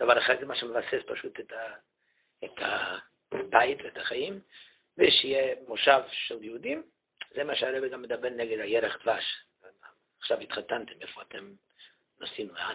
[0.00, 1.74] דבר אחד זה מה שמבסס פשוט את, ה,
[2.44, 2.62] את
[3.32, 4.40] הבית ואת החיים,
[4.98, 6.82] ושיהיה מושב של יהודים.
[7.34, 9.24] זה מה שהרב גם מדבר נגד הירח דבש.
[10.18, 11.52] עכשיו התחתנתם, איפה אתם
[12.20, 12.74] נוסעים לאן?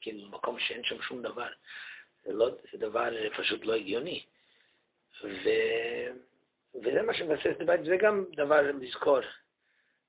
[0.00, 1.48] כאילו, מקום שאין שם שום דבר.
[2.24, 4.24] זה, לא, זה דבר פשוט לא הגיוני.
[5.24, 5.48] ו...
[6.74, 9.20] וזה מה שמבסס את זה גם דבר לזכור,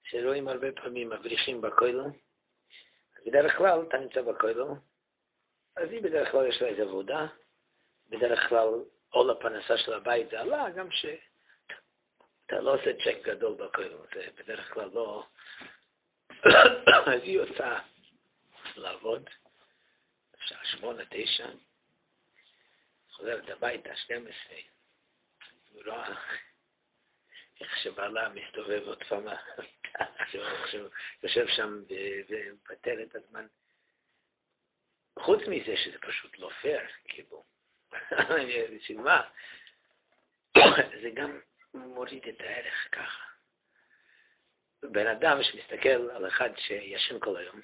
[0.04, 2.06] שרואים הרבה פעמים מבריחים בכוילו.
[3.26, 4.76] בדרך כלל אתה נמצא בכוילו,
[5.76, 7.28] אז היא בדרך כלל יש לה איזו עבודה,
[8.10, 8.70] בדרך כלל
[9.10, 10.88] עול הפרנסה של הבית זה עלה, גם
[12.44, 15.26] שאתה לא עושה צ'ק גדול בכוילו, זה בדרך כלל לא...
[17.06, 17.80] אז היא יוצאה
[18.76, 19.30] לעבוד,
[20.46, 21.48] שעה שמונה, תשע,
[23.12, 24.34] חוזרת הביתה, 12,
[25.72, 26.10] הוא רואה
[27.62, 29.26] איך שבעלה מסתובב עוד פעם,
[31.24, 31.84] יושב שם
[32.30, 33.48] ומפטר את הזמן.
[35.20, 37.44] חוץ מזה שזה פשוט לא פייר, כאילו,
[38.78, 39.30] בשביל מה?
[41.02, 41.40] זה גם
[41.74, 43.24] מוריד את הערך ככה.
[44.84, 47.62] בן אדם שמסתכל על אחד שישן כל היום,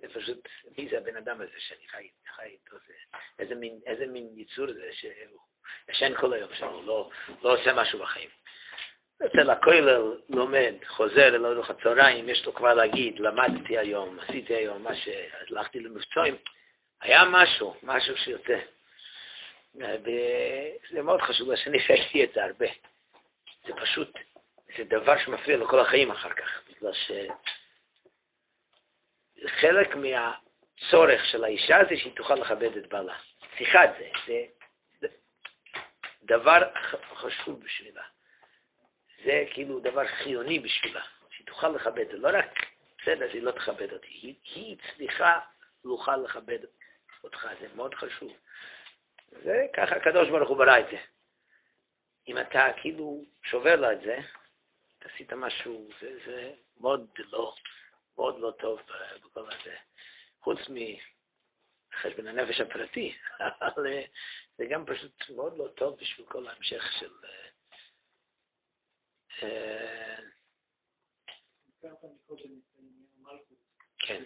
[0.00, 0.48] זה פשוט,
[0.78, 2.76] מי זה הבן אדם הזה שאני חי, חי איתו?
[2.86, 2.94] זה,
[3.38, 5.40] איזה, מין, איזה מין יצור זה שהוא
[5.88, 7.10] ישן כל היום שלו, לא,
[7.42, 8.28] לא עושה משהו בחיים.
[9.20, 14.96] יוצא לכולל, לומד, חוזר לאורך הצהריים, יש לו כבר להגיד, למדתי היום, עשיתי היום מה
[14.96, 16.36] שהלכתי למבצעים,
[17.00, 18.58] היה משהו, משהו שיוצא.
[19.74, 22.66] וזה מאוד חשוב, שאני עשיתי את זה הרבה.
[23.66, 24.18] זה פשוט,
[24.76, 26.92] זה דבר שמפריע לכל החיים אחר כך, בגלל
[29.38, 33.14] שחלק מהצורך של האישה זה שהיא תוכל לכבד את בעלה.
[33.58, 34.08] שיחה זה,
[35.00, 35.08] זה
[36.22, 36.58] דבר
[37.14, 38.02] חשוב בשבילה.
[39.24, 42.10] זה כאילו דבר חיוני בשבילה, שהיא תוכל לכבד.
[42.10, 42.66] זה לא רק,
[43.02, 45.40] בסדר, שהיא לא תכבד אותי, היא, היא צריכה
[45.84, 46.58] לוכל לכבד
[47.24, 48.36] אותך, זה מאוד חשוב.
[49.28, 50.96] זה ככה הקדוש ברוך הוא ברא את זה.
[52.28, 54.18] אם אתה כאילו שובר לה את זה,
[54.98, 57.54] אתה עשית משהו, זה, זה מאוד לא,
[58.16, 58.80] מאוד לא טוב
[59.24, 59.76] בכל הזה.
[60.40, 63.16] חוץ מחשבון הנפש הפרטי,
[63.66, 63.86] אבל
[64.56, 67.12] זה גם פשוט מאוד לא טוב בשביל כל ההמשך של...
[69.42, 70.16] אה,
[73.98, 74.22] כן.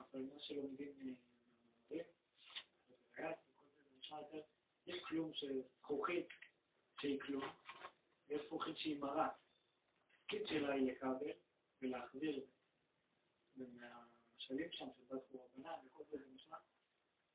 [0.00, 1.16] אבל מה שלומדים
[4.86, 6.28] יש כלום של זכוכית
[7.00, 7.44] שהיא כלום,
[8.28, 9.28] ויש זכוכית שהיא מרה.
[10.10, 11.30] התפקיד שלה היא לקבל
[11.82, 12.54] ולהחזיר את זה.
[13.56, 16.56] ומהמשלים שם של בת חורבנה וכל זה זה נשמע,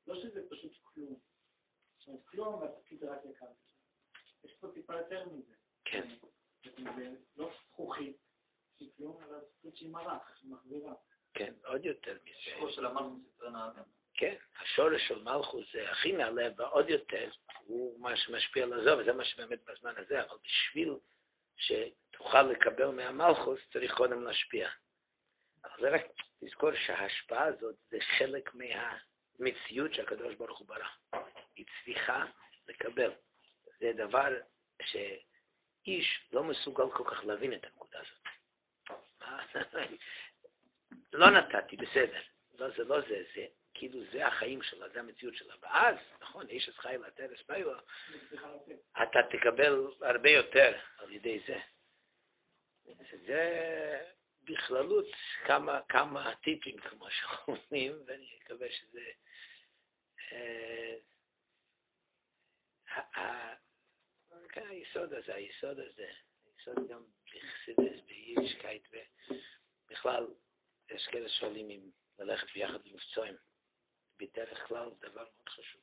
[0.06, 1.20] לא שזה פשוט כלום.
[1.98, 3.48] זאת אומרת, כלום והתפקיד זה רק לקבל.
[4.44, 5.54] יש פה טיפה יותר מזה.
[5.84, 6.08] כן.
[6.96, 8.16] זה לא זכוכית
[8.76, 10.94] שהיא כלום, אלא זכוכית שהיא מרה, שהיא מחזירה.
[11.34, 12.30] כן, עוד יותר מזה.
[12.30, 13.82] השורש של המלכוס יותר נעלה.
[14.20, 19.12] כן, השורש של מלכוס זה הכי נעלה ועוד יותר, הוא מה שמשפיע על הזו, וזה
[19.12, 20.94] מה שבאמת בזמן הזה, אבל בשביל
[21.56, 24.68] שתוכל לקבל מהמלכוס צריך קודם להשפיע.
[25.64, 26.02] אבל זה רק
[26.40, 31.20] תזכור שההשפעה הזאת זה חלק מהמציאות שהקדוש ברוך הוא ברא.
[31.56, 32.24] היא צריכה
[32.68, 33.10] לקבל.
[33.78, 34.28] זה דבר
[34.82, 38.20] שאיש לא מסוגל כל כך להבין את הנקודה הזאת.
[41.12, 42.20] לא נתתי, בסדר.
[42.58, 43.46] לא, זה לא זה, זה
[43.80, 45.54] כאילו זה החיים שלה, זה המציאות שלה.
[45.62, 47.78] ואז, נכון, איש אז חי לטרס ביו,
[49.02, 51.58] אתה תקבל הרבה יותר על ידי זה.
[53.26, 54.00] זה
[54.42, 55.06] בכללות
[55.46, 59.04] כמה, כמה טיפים, כמו שאומרים, ואני מקווה שזה...
[60.32, 60.94] אה,
[64.52, 66.10] כן, היסוד הזה, היסוד הזה,
[66.46, 68.88] היסוד גם בחסידות, ביידישקייט,
[69.86, 70.26] ובכלל,
[70.90, 73.36] יש כאלה שואלים אם ללכת ביחד במבצעים.
[74.20, 75.80] בדרך כלל דבר מאוד חשוב.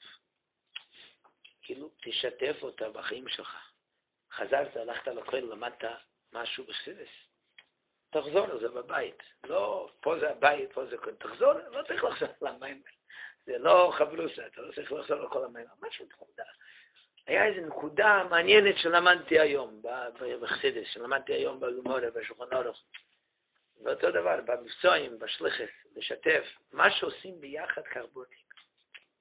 [1.61, 3.71] כאילו, תשתף אותה בחיים שלך.
[4.31, 5.83] חזרת, הלכת לכהן, למדת
[6.33, 7.09] משהו בחסידס.
[8.09, 9.23] תחזור לזה בבית.
[9.43, 10.95] לא, פה זה הבית, פה זה...
[11.19, 12.81] תחזור, לא צריך לחזור למים.
[13.45, 15.65] זה לא חברוסה, אתה לא צריך לחזור לכל המים.
[15.81, 16.43] משהו נקודה.
[17.27, 19.81] היה איזו נקודה מעניינת שלמדתי היום
[20.41, 22.83] בחסידס, שלמדתי היום בגמורה, בשולחן אורוך.
[23.83, 28.47] ואותו דבר, במבצועים, בשליחס, לשתף, מה שעושים ביחד כך בונים.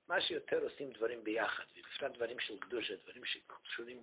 [0.08, 4.02] מה שיותר עושים דברים ביחד, ובפרט דברים של קדושה, דברים שקשורים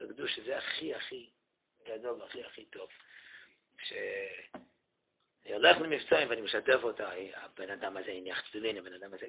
[0.00, 1.30] לקדושה, זה הכי הכי
[1.86, 2.88] גדול והכי הכי טוב.
[3.78, 9.26] כשאני הולך למבצעים ואני משתף אותה, הבן אדם הזה הניח תפילין, הבן אדם הזה...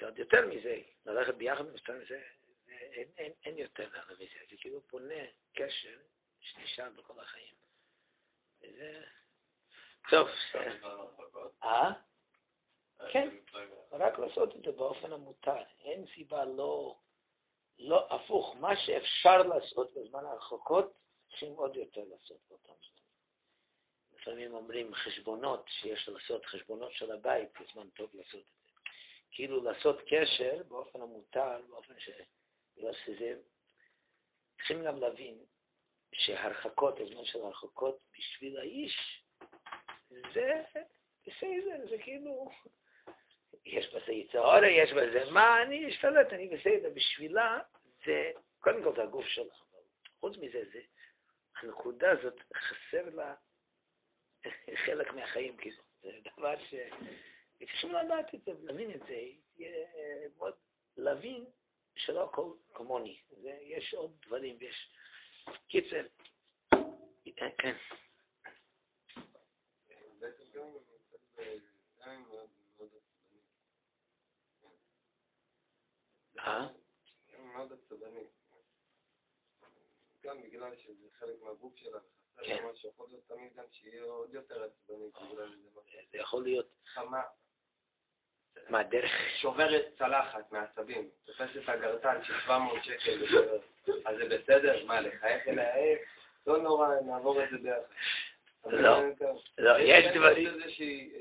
[0.00, 2.22] ועוד יותר מזה, ללכת ביחד למבצעים, זה,
[2.68, 5.98] אין, אין, אין יותר מזה, זה כאילו בונה קשר
[6.40, 7.54] שנשאר בכל החיים.
[8.62, 9.04] וזה...
[10.10, 10.28] טוב.
[11.62, 11.90] אה?
[13.12, 13.28] כן,
[13.92, 15.62] רק לעשות את זה באופן המותר.
[15.80, 16.96] אין סיבה לא,
[17.78, 18.56] לא הפוך.
[18.60, 20.92] מה שאפשר לעשות בזמן הרחוקות,
[21.30, 23.02] צריכים עוד יותר לעשות באותם זמן.
[24.20, 28.72] לפעמים אומרים חשבונות שיש לעשות, חשבונות של הבית, זה זמן טוב לעשות את זה.
[29.30, 32.10] כאילו לעשות קשר באופן המותר, באופן ש...
[32.76, 33.40] בגלל שזה...
[34.56, 35.38] צריכים גם להבין
[36.12, 39.22] שהרחקות, הזמן של הרחקות, בשביל האיש,
[40.10, 40.62] זה
[41.26, 42.50] בסדר, זה כאילו,
[43.64, 46.90] יש בזה יצהורה, יש בזה מה, אני אשתלט, אני בסדר.
[46.94, 47.58] בשבילה
[48.06, 48.30] זה,
[48.60, 49.54] קודם כל זה הגוף שלה,
[50.20, 50.80] חוץ מזה, זה,
[51.56, 53.34] הנקודה הזאת חסר לה
[54.86, 55.82] חלק מהחיים, כאילו.
[56.02, 56.74] זה דבר ש...
[57.58, 59.20] צריכים לדעת את זה, להבין את זה,
[60.36, 60.54] מאוד
[60.96, 61.44] להבין
[61.96, 63.18] שלא הכל כמוני,
[63.62, 64.90] יש עוד דברים, ויש...
[65.68, 66.02] קיצר,
[76.48, 76.66] אה?
[77.52, 78.24] מאוד עצבני.
[80.24, 81.98] גם בגלל שזה חלק מהגוף שלה
[82.44, 82.66] כן.
[82.72, 85.80] משהו, יכול להיות תמיד גם שיהיה עוד יותר עצבני בגלל זה.
[86.12, 87.22] זה יכול להיות, חמה,
[88.68, 89.10] מה, דרך...
[89.40, 93.24] שוברת צלחת מעצבים, תופסת הגרטן של 700 שקל.
[94.06, 94.84] אז זה בסדר?
[94.86, 95.76] מה, לחייך אליה?
[95.76, 95.94] אה,
[96.46, 97.80] לא נורא, נעבור את זה ביחד.
[98.66, 99.02] לא.
[99.58, 100.48] לא, יש דברים,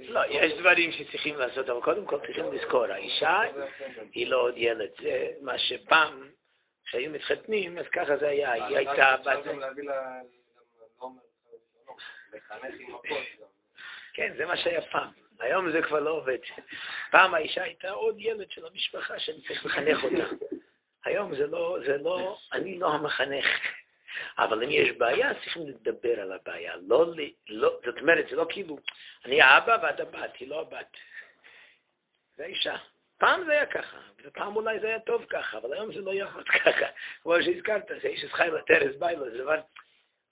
[0.10, 3.42] לא, יש דברים שצריכים לעשות, אבל קודם כל צריכים לזכור, האישה
[4.14, 6.30] היא לא עוד ילד, זה מה שפעם,
[6.86, 9.44] כשהיו מתחתנים, אז ככה זה היה, היא הייתה בת...
[14.14, 15.10] כן, זה מה שהיה פעם.
[15.40, 16.38] היום זה כבר לא עובד.
[17.12, 20.46] פעם האישה הייתה עוד ילד של המשפחה שאני צריך לחנך אותה.
[21.06, 23.46] היום זה לא, זה לא, אני לא המחנך.
[24.38, 26.74] אבל אם יש בעיה, צריכים לדבר על הבעיה.
[26.88, 27.06] לא,
[27.50, 28.80] לא, זאת אומרת, זה לא כאילו,
[29.26, 30.98] אני האבא ואת הבת, היא לא הבת.
[32.38, 32.76] זה האישה.
[33.18, 36.48] פעם זה היה ככה, ופעם אולי זה היה טוב ככה, אבל היום זה לא יעבוד
[36.64, 36.86] ככה.
[37.24, 39.60] כמו שהזכרת, זה איש חי לטרס ביילו, זה דבר...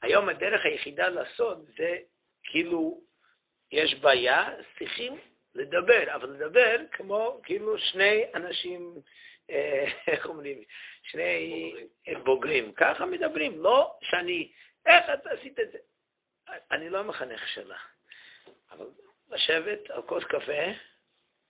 [0.01, 1.97] היום הדרך היחידה לעשות זה
[2.43, 3.01] כאילו
[3.71, 5.17] יש בעיה, צריכים
[5.55, 8.95] לדבר, אבל לדבר כמו כאילו שני אנשים,
[9.49, 10.63] אה, איך אומרים,
[11.11, 11.73] שני
[12.23, 12.71] בוגרים.
[12.71, 14.51] ככה מדברים, לא שאני,
[14.85, 15.77] איך אתה עשית את זה?
[16.71, 17.77] אני לא המחנך שלה,
[18.71, 18.85] אבל
[19.29, 20.63] לשבת על כוס קפה,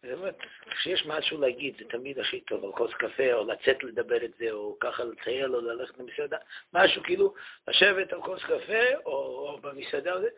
[0.01, 0.35] זה באמת,
[0.69, 4.51] כשיש משהו להגיד, זה תמיד הכי טוב, על כוס קפה, או לצאת לדבר את זה,
[4.51, 6.37] או ככה לטייל, או ללכת למסעדה,
[6.73, 7.33] משהו כאילו,
[7.67, 10.29] לשבת על כוס קפה, או, או במסעדה, או זה,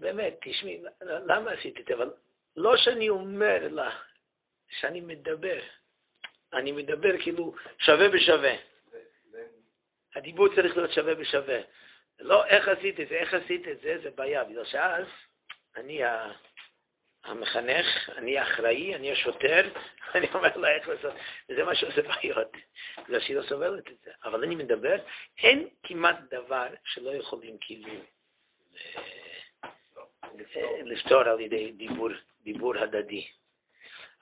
[0.00, 1.94] באמת, תשמעי, למה עשיתי את זה?
[1.94, 2.10] אבל
[2.56, 3.98] לא שאני אומר לה
[4.68, 5.60] שאני מדבר,
[6.52, 8.54] אני מדבר כאילו שווה בשווה.
[10.14, 11.60] הדיבור צריך להיות שווה בשווה.
[12.20, 15.06] לא איך עשית את זה, איך עשית את זה, זה בעיה, בגלל שאז
[15.76, 16.00] אני
[17.24, 19.68] המחנך, אני האחראי, אני השוטר,
[20.14, 21.14] אני אומר לה איך לעשות,
[21.48, 22.52] וזה מה שעושה בעיות,
[23.04, 24.10] בגלל שהיא לא סובלת את זה.
[24.24, 24.96] אבל אני מדבר,
[25.38, 27.92] אין כמעט דבר שלא יכולים כאילו
[30.56, 32.08] אה, לפתור על ידי דיבור,
[32.42, 33.26] דיבור הדדי.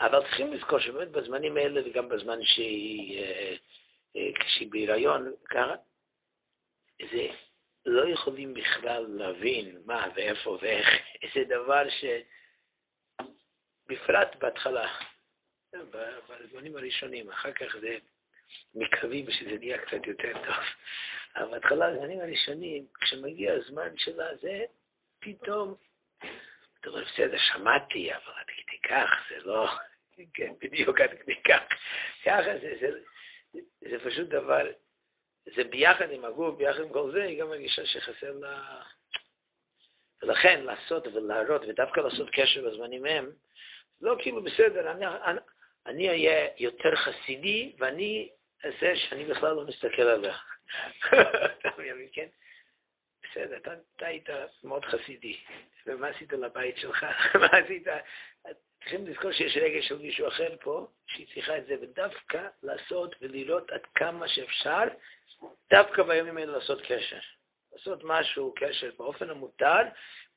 [0.01, 3.57] אבל צריכים לזכור שבאמת בזמנים האלה וגם בזמן שהיא, אה,
[4.17, 5.75] אה, כשהיא בהיריון, ככה,
[7.13, 7.27] זה
[7.87, 10.89] לא יכולים בכלל להבין מה ואיפה ואיך.
[11.35, 12.05] זה דבר ש...
[13.89, 14.95] בפרט בהתחלה,
[16.29, 17.99] בזמנים הראשונים, אחר כך זה
[18.75, 20.65] מקווים שזה נהיה קצת יותר טוב.
[21.37, 24.65] אבל בהתחלה, בזמנים הראשונים, כשמגיע הזמן שלה, זה
[25.19, 25.75] פתאום,
[26.81, 29.69] אתה אומר, בסדר, שמעתי, אבל עד כדי כך, זה לא,
[30.35, 31.63] כן, בדיוק עד כדי כך.
[32.25, 32.91] ככה זה, זה,
[33.81, 34.67] זה פשוט דבר,
[35.57, 38.83] זה ביחד עם הגוף, ביחד עם כל זה, היא גם מרגישה שחסר לה...
[40.23, 43.31] ולכן לעשות ולהראות, ודווקא לעשות קשר בזמנים הם,
[44.01, 45.41] לא כאילו בסדר, אני, אני,
[45.87, 48.29] אני אהיה יותר חסידי, ואני
[48.65, 50.37] אעשה שאני בכלל לא מסתכל עליה.
[52.13, 52.27] כן?
[53.23, 54.29] בסדר, אתה, אתה היית
[54.65, 55.37] מאוד חסידי,
[55.87, 57.07] ומה עשית לבית שלך?
[57.41, 57.87] מה עשית?
[58.81, 63.71] צריכים לזכור שיש רגש של מישהו אחר פה, שהיא צריכה את זה, ודווקא לעשות ולראות
[63.71, 64.85] עד כמה שאפשר,
[65.71, 67.19] דווקא בימים האלה לעשות קשר.
[67.73, 69.83] לעשות משהו, קשר, באופן המותר,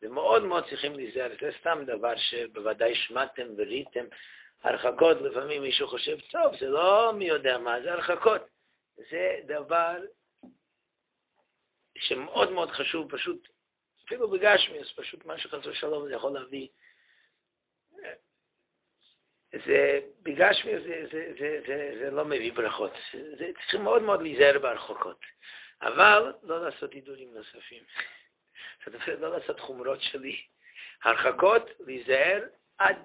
[0.02, 1.32] ומאוד מאוד צריכים להיזהר.
[1.42, 4.06] זה סתם דבר שבוודאי שמעתם וראיתם.
[4.64, 8.42] הרחקות, לפעמים מישהו חושב, טוב, זה לא מי יודע מה, זה הרחקות.
[8.96, 9.98] זה דבר
[11.98, 13.48] שמאוד מאוד חשוב, פשוט,
[14.06, 16.68] אפילו בגשמיוס, פשוט מה שחס ושלום זה יכול להביא.
[19.66, 22.94] זה, בגשמיוס זה, זה, זה, זה, זה לא מביא ברכות.
[23.38, 25.20] זה, צריכים מאוד מאוד להיזהר בהרחקות.
[25.82, 27.84] אבל לא לעשות הידורים נוספים.
[28.86, 30.42] זאת אומרת, לא לעשות חומרות שלי.
[31.04, 32.42] הרחקות, להיזהר
[32.78, 32.98] עד,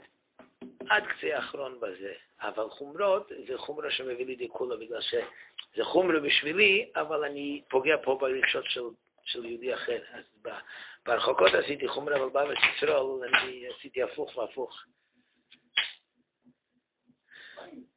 [0.88, 2.12] עד קצה האחרון בזה.
[2.40, 8.18] אבל חומרות, זה חומרה שמביא לידי כולה, בגלל שזה חומרה בשבילי, אבל אני פוגע פה
[8.20, 8.84] ברגשות של,
[9.24, 10.02] של יהודי אחר.
[10.12, 10.60] אז ב-
[11.06, 12.92] בהרחקות עשיתי חומרה, אבל בארץ ישראל
[13.34, 14.84] אני עשיתי הפוך והפוך.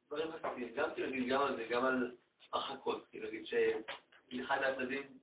[0.10, 2.12] דברים חשובים, גם כאילו גם על זה, גם על
[2.53, 5.18] הרחקות, כאילו להגיד שאחד מהצדדים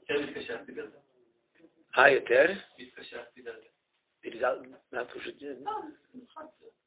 [0.00, 0.98] יותר מתקשה בגלל זה,
[1.98, 2.44] אה, יותר?
[2.78, 3.66] מתקשה בגלל זה.
[4.22, 4.62] בגלל,
[4.92, 5.72] מה פשוט, לא,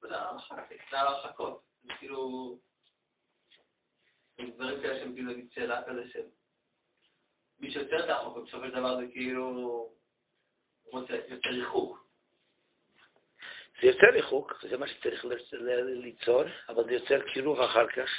[0.02, 2.58] זה הרחק, זה הרחקות, זה כאילו,
[4.40, 6.26] דברים כאלה שהם כאילו נגיד שאלה כזה של
[7.60, 9.90] מי שיותר רחוק, בסופו של דבר זה כאילו,
[11.28, 12.09] יותר ריחוק.
[13.82, 15.26] זה יוצר ריחוק, זה מה שצריך
[15.86, 18.10] ליצור, אבל זה יוצר קירוב אחר כך.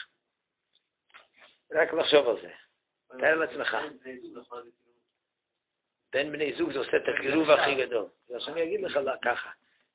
[1.73, 2.51] רק לחשוב על זה.
[3.19, 3.77] תאר לעצמך.
[6.13, 8.07] בין בני זוג זה עושה את הקירוב הכי גדול.
[8.37, 9.51] אז אני אגיד לך ככה,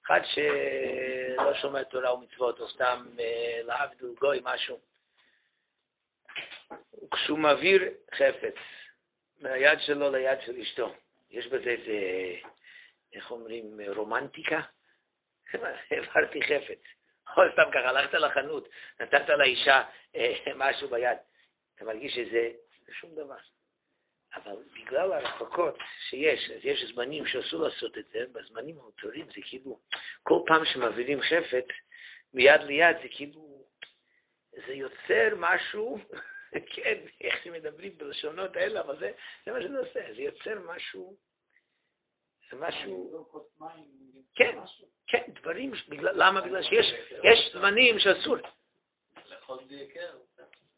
[0.05, 4.79] אחד שלא שומע תורה ומצוות, או סתם אה, להבדיל גוי משהו,
[7.11, 7.83] כשהוא מעביר
[8.15, 8.55] חפץ
[9.41, 10.93] מהיד שלו ליד של אשתו,
[11.29, 11.99] יש בזה איזה,
[13.13, 14.61] איך אומרים, רומנטיקה?
[15.63, 16.79] העברתי חפץ.
[17.37, 19.83] או סתם ככה, הלכת לחנות, נתת לאישה
[20.15, 21.17] אה, משהו ביד,
[21.75, 22.51] אתה מרגיש שזה
[22.85, 23.35] זה שום דבר.
[24.35, 25.77] אבל בגלל הרחוקות
[26.09, 29.79] שיש, אז יש זמנים שאסור לעשות את זה, בזמנים המותרים זה כאילו,
[30.23, 31.65] כל פעם שמעבירים חפץ,
[32.33, 33.65] מיד ליד זה כאילו,
[34.67, 35.99] זה יוצר משהו,
[36.73, 39.11] כן, איך שמדברים בלשונות האלה, אבל זה,
[39.45, 41.17] זה מה שזה עושה, זה יוצר משהו,
[42.51, 43.27] זה משהו,
[44.35, 44.59] כן,
[45.07, 46.41] כן, דברים, למה?
[46.41, 46.93] בגלל שיש
[47.23, 48.35] יש זמנים שאסור.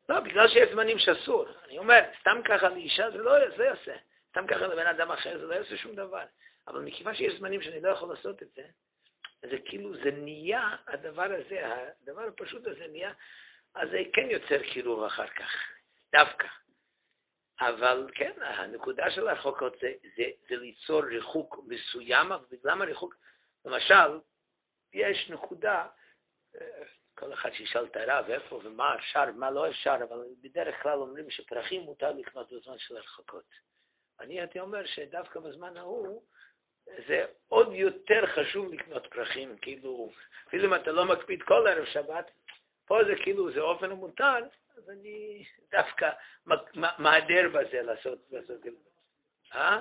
[0.09, 1.45] לא, בגלל שיש זמנים שאסור.
[1.65, 3.95] אני אומר, סתם ככה לאישה זה לא זה יעשה.
[4.29, 6.23] סתם ככה לבן אדם אחר זה לא יעשה שום דבר.
[6.67, 8.63] אבל מכיוון שיש זמנים שאני לא יכול לעשות את זה,
[9.41, 13.11] זה כאילו, זה נהיה, הדבר הזה, הדבר הפשוט הזה נהיה,
[13.75, 15.51] אז זה כן יוצר קירוב אחר כך,
[16.11, 16.47] דווקא.
[17.59, 23.15] אבל כן, הנקודה של הרחוקות זה, זה, זה ליצור ריחוק מסוים, אבל בגלל הריחוק,
[23.65, 24.19] למשל,
[24.93, 25.87] יש נקודה,
[27.15, 31.29] כל אחד שישאל את הרב איפה ומה אפשר ומה לא אפשר, אבל בדרך כלל אומרים
[31.29, 33.43] שפרחים מותר לקנות בזמן של הרחקות.
[34.19, 36.21] אני הייתי אומר שדווקא בזמן ההוא,
[37.07, 40.11] זה עוד יותר חשוב לקנות פרחים, כאילו,
[40.47, 42.31] אפילו אם אתה לא מקפיד כל ערב שבת,
[42.85, 44.39] פה זה כאילו, זה אופן המותר,
[44.77, 46.09] אז אני דווקא
[46.97, 48.61] מהדר בזה לעשות, לעשות,
[49.53, 49.79] אה?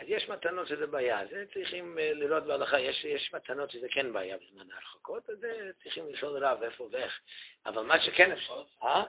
[0.00, 4.12] אז יש מתנות שזה בעיה, זה צריכים אה, לראות בהלכה, יש, יש מתנות שזה כן
[4.12, 7.20] בעיה בזמן ההרחקות, אז זה צריכים לשאול רב איפה ואיך,
[7.66, 9.04] אבל מה שכן אפשר, אה?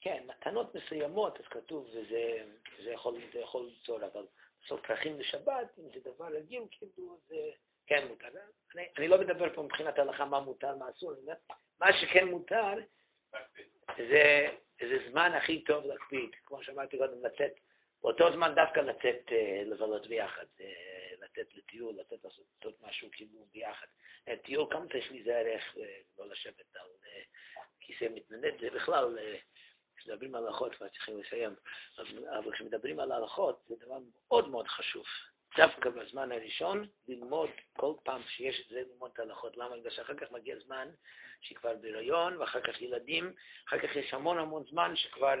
[0.00, 2.44] כן, מתנות מסוימות, אז כתוב, וזה
[2.84, 4.26] זה יכול, זה יכול ליצור, אבל
[4.62, 7.36] לעשות פרחים לשבת, אם זה דבר רגיל, כאילו, זה
[7.86, 8.28] כן מותר.
[8.74, 11.12] אני, אני לא מדבר פה מבחינת ההלכה מה מותר, מה אסור,
[11.82, 12.74] מה שכן מותר,
[13.96, 14.48] זה,
[14.80, 17.52] זה זמן הכי טוב להקפיד, כמו שאמרתי קודם, לצאת
[18.02, 23.86] באותו זמן דווקא לצאת אה, לבלות ביחד, אה, לצאת לטיול, לצאת לעשות משהו כאילו ביחד.
[24.28, 25.76] אה, טיול כמה צריך להיזהר איך
[26.18, 26.88] לא לשבת על
[27.80, 29.18] כיסא מתנדד, זה בכלל,
[29.96, 31.54] כשמדברים על הלכות כבר צריכים לסיים,
[32.38, 35.04] אבל כשמדברים על הלכות זה דבר מאוד מאוד חשוב.
[35.56, 39.56] דווקא בזמן הראשון, ללמוד כל פעם שיש את זה, ללמוד את ההלכות.
[39.56, 39.76] למה?
[39.76, 40.88] בגלל שאחר כך מגיע זמן
[41.40, 43.32] שהיא כבר בהיריון, ואחר כך ילדים,
[43.68, 45.34] אחר כך יש המון המון זמן שכבר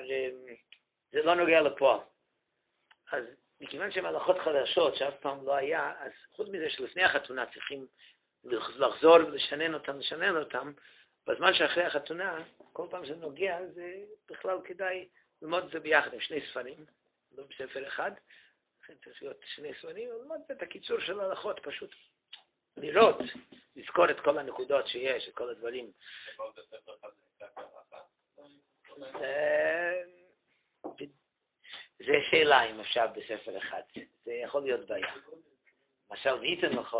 [1.12, 2.00] זה לא נוגע לפועל.
[3.12, 3.24] אז
[3.60, 7.86] מכיוון שהן הלכות חדשות שאף פעם לא היה, אז חוץ מזה שלפני החתונה צריכים
[8.44, 10.72] לחזור ולשנן אותם, לשנן אותם,
[11.26, 13.94] בזמן שאחרי החתונה, כל פעם שזה נוגע, זה
[14.30, 15.08] בכלל כדאי
[15.42, 16.84] ללמוד את זה ביחד עם שני ספרים,
[17.36, 18.10] לא בספר אחד,
[18.92, 21.94] לכן צריך להיות שני ספרים, ללמוד את הקיצור של ההלכות, פשוט
[22.76, 23.16] לראות,
[23.76, 25.92] לזכור את כל הנקודות שיש, את כל הדברים.
[31.98, 33.82] זה שאלה אם אפשר בספר אחד.
[34.24, 35.14] זה יכול להיות בעיה.
[36.10, 36.96] למשל, ואיתן לך,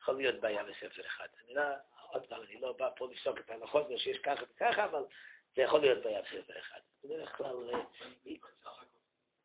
[0.00, 1.28] יכול להיות בעיה בספר אחד.
[1.44, 1.62] אני לא,
[2.10, 5.04] עוד פעם, אני לא בא פה לפסוק את ההלכות שיש ככה וככה, אבל
[5.56, 6.80] זה יכול להיות בעיה בספר אחד.
[7.04, 7.70] בדרך כלל...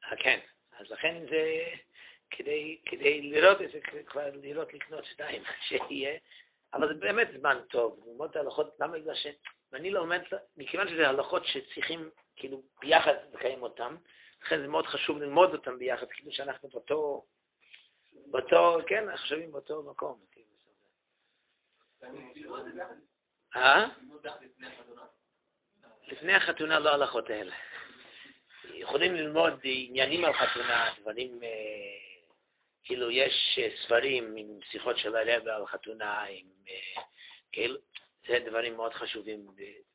[0.03, 0.39] אה, כן,
[0.79, 1.63] אז לכן זה,
[2.29, 6.17] כדי, כדי לראות את זה, כבר לראות לקנות שתיים, שיהיה,
[6.73, 9.27] אבל זה באמת זמן טוב, ללמוד את ההלכות, למה בגלל ש...
[9.71, 10.21] ואני לומד,
[10.57, 13.95] מכיוון שזה הלכות שצריכים כאילו ביחד לקיים אותן,
[14.41, 17.25] לכן זה מאוד חשוב ללמוד אותם ביחד, כאילו שאנחנו באותו,
[18.13, 20.19] באותו, כן, חושבים באותו מקום.
[22.33, 22.55] כאילו,
[23.55, 23.87] אה?
[26.07, 27.55] לפני החתונה לא הלכות האלה.
[28.85, 31.49] יכולים ללמוד עניינים על חתונה, דברים, אה,
[32.83, 37.01] כאילו יש אה, ספרים עם שיחות של הרבה על חתונה, עם אה,
[37.51, 37.79] כאילו,
[38.27, 39.47] זה דברים מאוד חשובים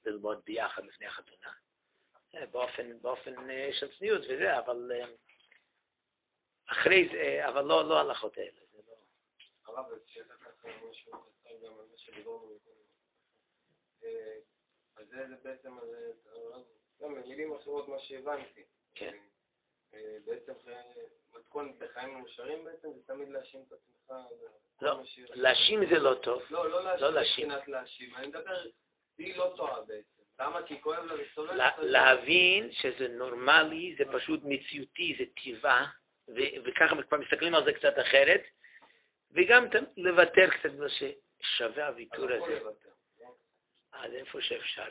[0.04, 1.52] ללמוד ביחד לפני החתונה.
[2.50, 3.34] באופן, באופן
[3.72, 4.92] של צניעות וזה, אבל
[6.66, 8.60] אחרי זה, אבל לא, לא הלכות האלה.
[8.72, 8.94] זה לא...
[9.64, 9.86] הרב,
[14.96, 15.76] אז זה בעצם,
[17.00, 18.64] במילים אחרות מה שהבנתי.
[19.00, 19.16] כן.
[20.24, 20.52] בעצם
[21.34, 24.16] מתכון בחיים מאושרים בעצם זה תמיד להאשים את עצמך.
[24.82, 25.02] לא,
[25.34, 26.42] להאשים זה לא טוב.
[26.50, 26.70] לא,
[27.00, 28.14] לא להאשים מבחינת להאשים.
[28.16, 28.64] אני מדבר,
[29.18, 30.22] היא לא טועה בעצם.
[30.40, 30.62] למה?
[30.66, 31.70] כי כואב לה וסולל?
[31.78, 35.90] להבין שזה נורמלי, זה פשוט מציאותי, זה טבעה,
[36.64, 38.42] וככה כבר מסתכלים על זה קצת אחרת,
[39.30, 42.60] וגם לוותר קצת, ששווה הוויתור הזה.
[43.92, 44.88] אז איפה שאפשר.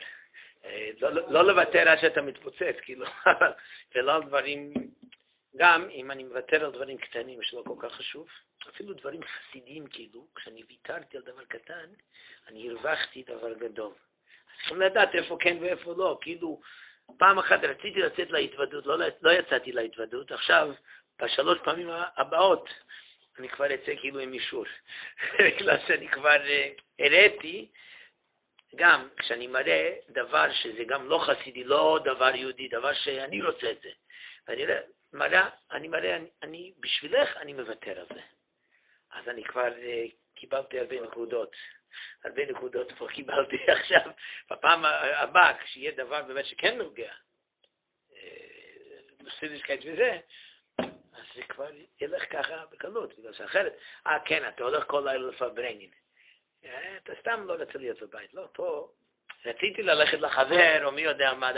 [0.64, 3.06] אה, לא, לא, לוותר עד שאתה מתפוצץ, כאילו,
[3.94, 4.72] ולא על דברים,
[5.56, 8.28] גם אם אני מוותר על דברים קטנים שלא כל כך חשוב,
[8.68, 11.86] אפילו דברים חסידיים, כאילו, כשאני ויתרתי על דבר קטן,
[12.48, 13.92] אני הרווחתי דבר גדול.
[14.56, 16.18] צריכים לדעת איפה כן ואיפה לא.
[16.20, 16.60] כאילו,
[17.18, 20.72] פעם אחת רציתי לצאת להתוודות, לא, לא יצאתי להתוודות, עכשיו,
[21.22, 22.68] בשלוש פעמים הבאות,
[23.38, 24.64] אני כבר אצא כאילו עם אישור.
[25.38, 27.68] בגלל שאני כבר uh, הראיתי
[28.76, 33.80] גם כשאני מראה דבר שזה גם לא חסידי, לא דבר יהודי, דבר שאני רוצה את
[33.82, 33.90] זה.
[34.48, 34.64] ואני
[35.12, 38.20] מראה, אני מראה, אני, אני, בשבילך אני מוותר על זה.
[39.12, 40.04] אז אני כבר אה,
[40.34, 41.56] קיבלתי הרבה נקודות.
[42.24, 44.10] הרבה נקודות פה קיבלתי עכשיו,
[44.50, 47.12] בפעם הבאה, כשיהיה דבר באמת שכן נוגע,
[49.22, 50.18] מסידיסקייט וזה,
[51.12, 53.72] אז זה כבר ילך ככה בקלות, בגלל שאחרת,
[54.06, 55.90] אה כן, אתה הולך כל לילה לפברנין.
[56.64, 58.88] אה, אתה סתם לא רוצה להיות בבית, לא, פה
[59.44, 61.50] רציתי ללכת לחבר, או מי יודע מה,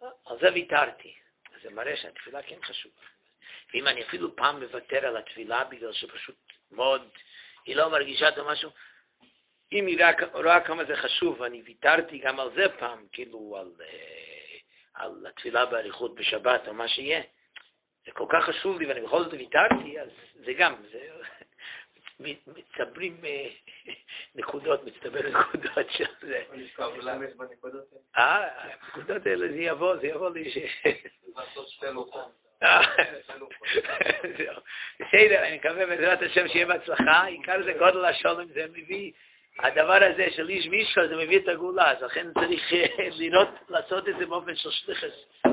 [0.00, 1.14] על זה ויתרתי.
[1.62, 3.02] זה מראה שהתפילה כן חשובה.
[3.74, 6.36] ואם אני אפילו פעם מוותר על התפילה בגלל שפשוט
[6.70, 7.08] מאוד,
[7.64, 8.70] היא לא מרגישה את משהו,
[9.72, 9.98] אם היא
[10.32, 14.58] רואה כמה זה חשוב, ואני ויתרתי גם על זה פעם, כאילו על, אה,
[14.94, 17.22] על התפילה באריכות בשבת או מה שיהיה,
[18.06, 21.08] זה כל כך חשוב לי ואני בכל זאת ויתרתי, אז זה גם, זה
[22.20, 23.48] מצטברים אה,
[24.34, 26.42] נקודות, מצטבר נקודות של זה.
[28.16, 30.58] אה, הנקודות האלה, זה יבוא, זה יבוא לי ש...
[32.62, 32.80] אה,
[35.00, 39.12] בסדר, אני מקווה בעזרת השם שיהיה בהצלחה, עיקר זה גודל השולם, זה מביא,
[39.58, 44.16] הדבר הזה של איש מישהו, זה מביא את הגאולה, אז לכן צריך לראות, לעשות את
[44.18, 45.47] זה באופן של שליחס.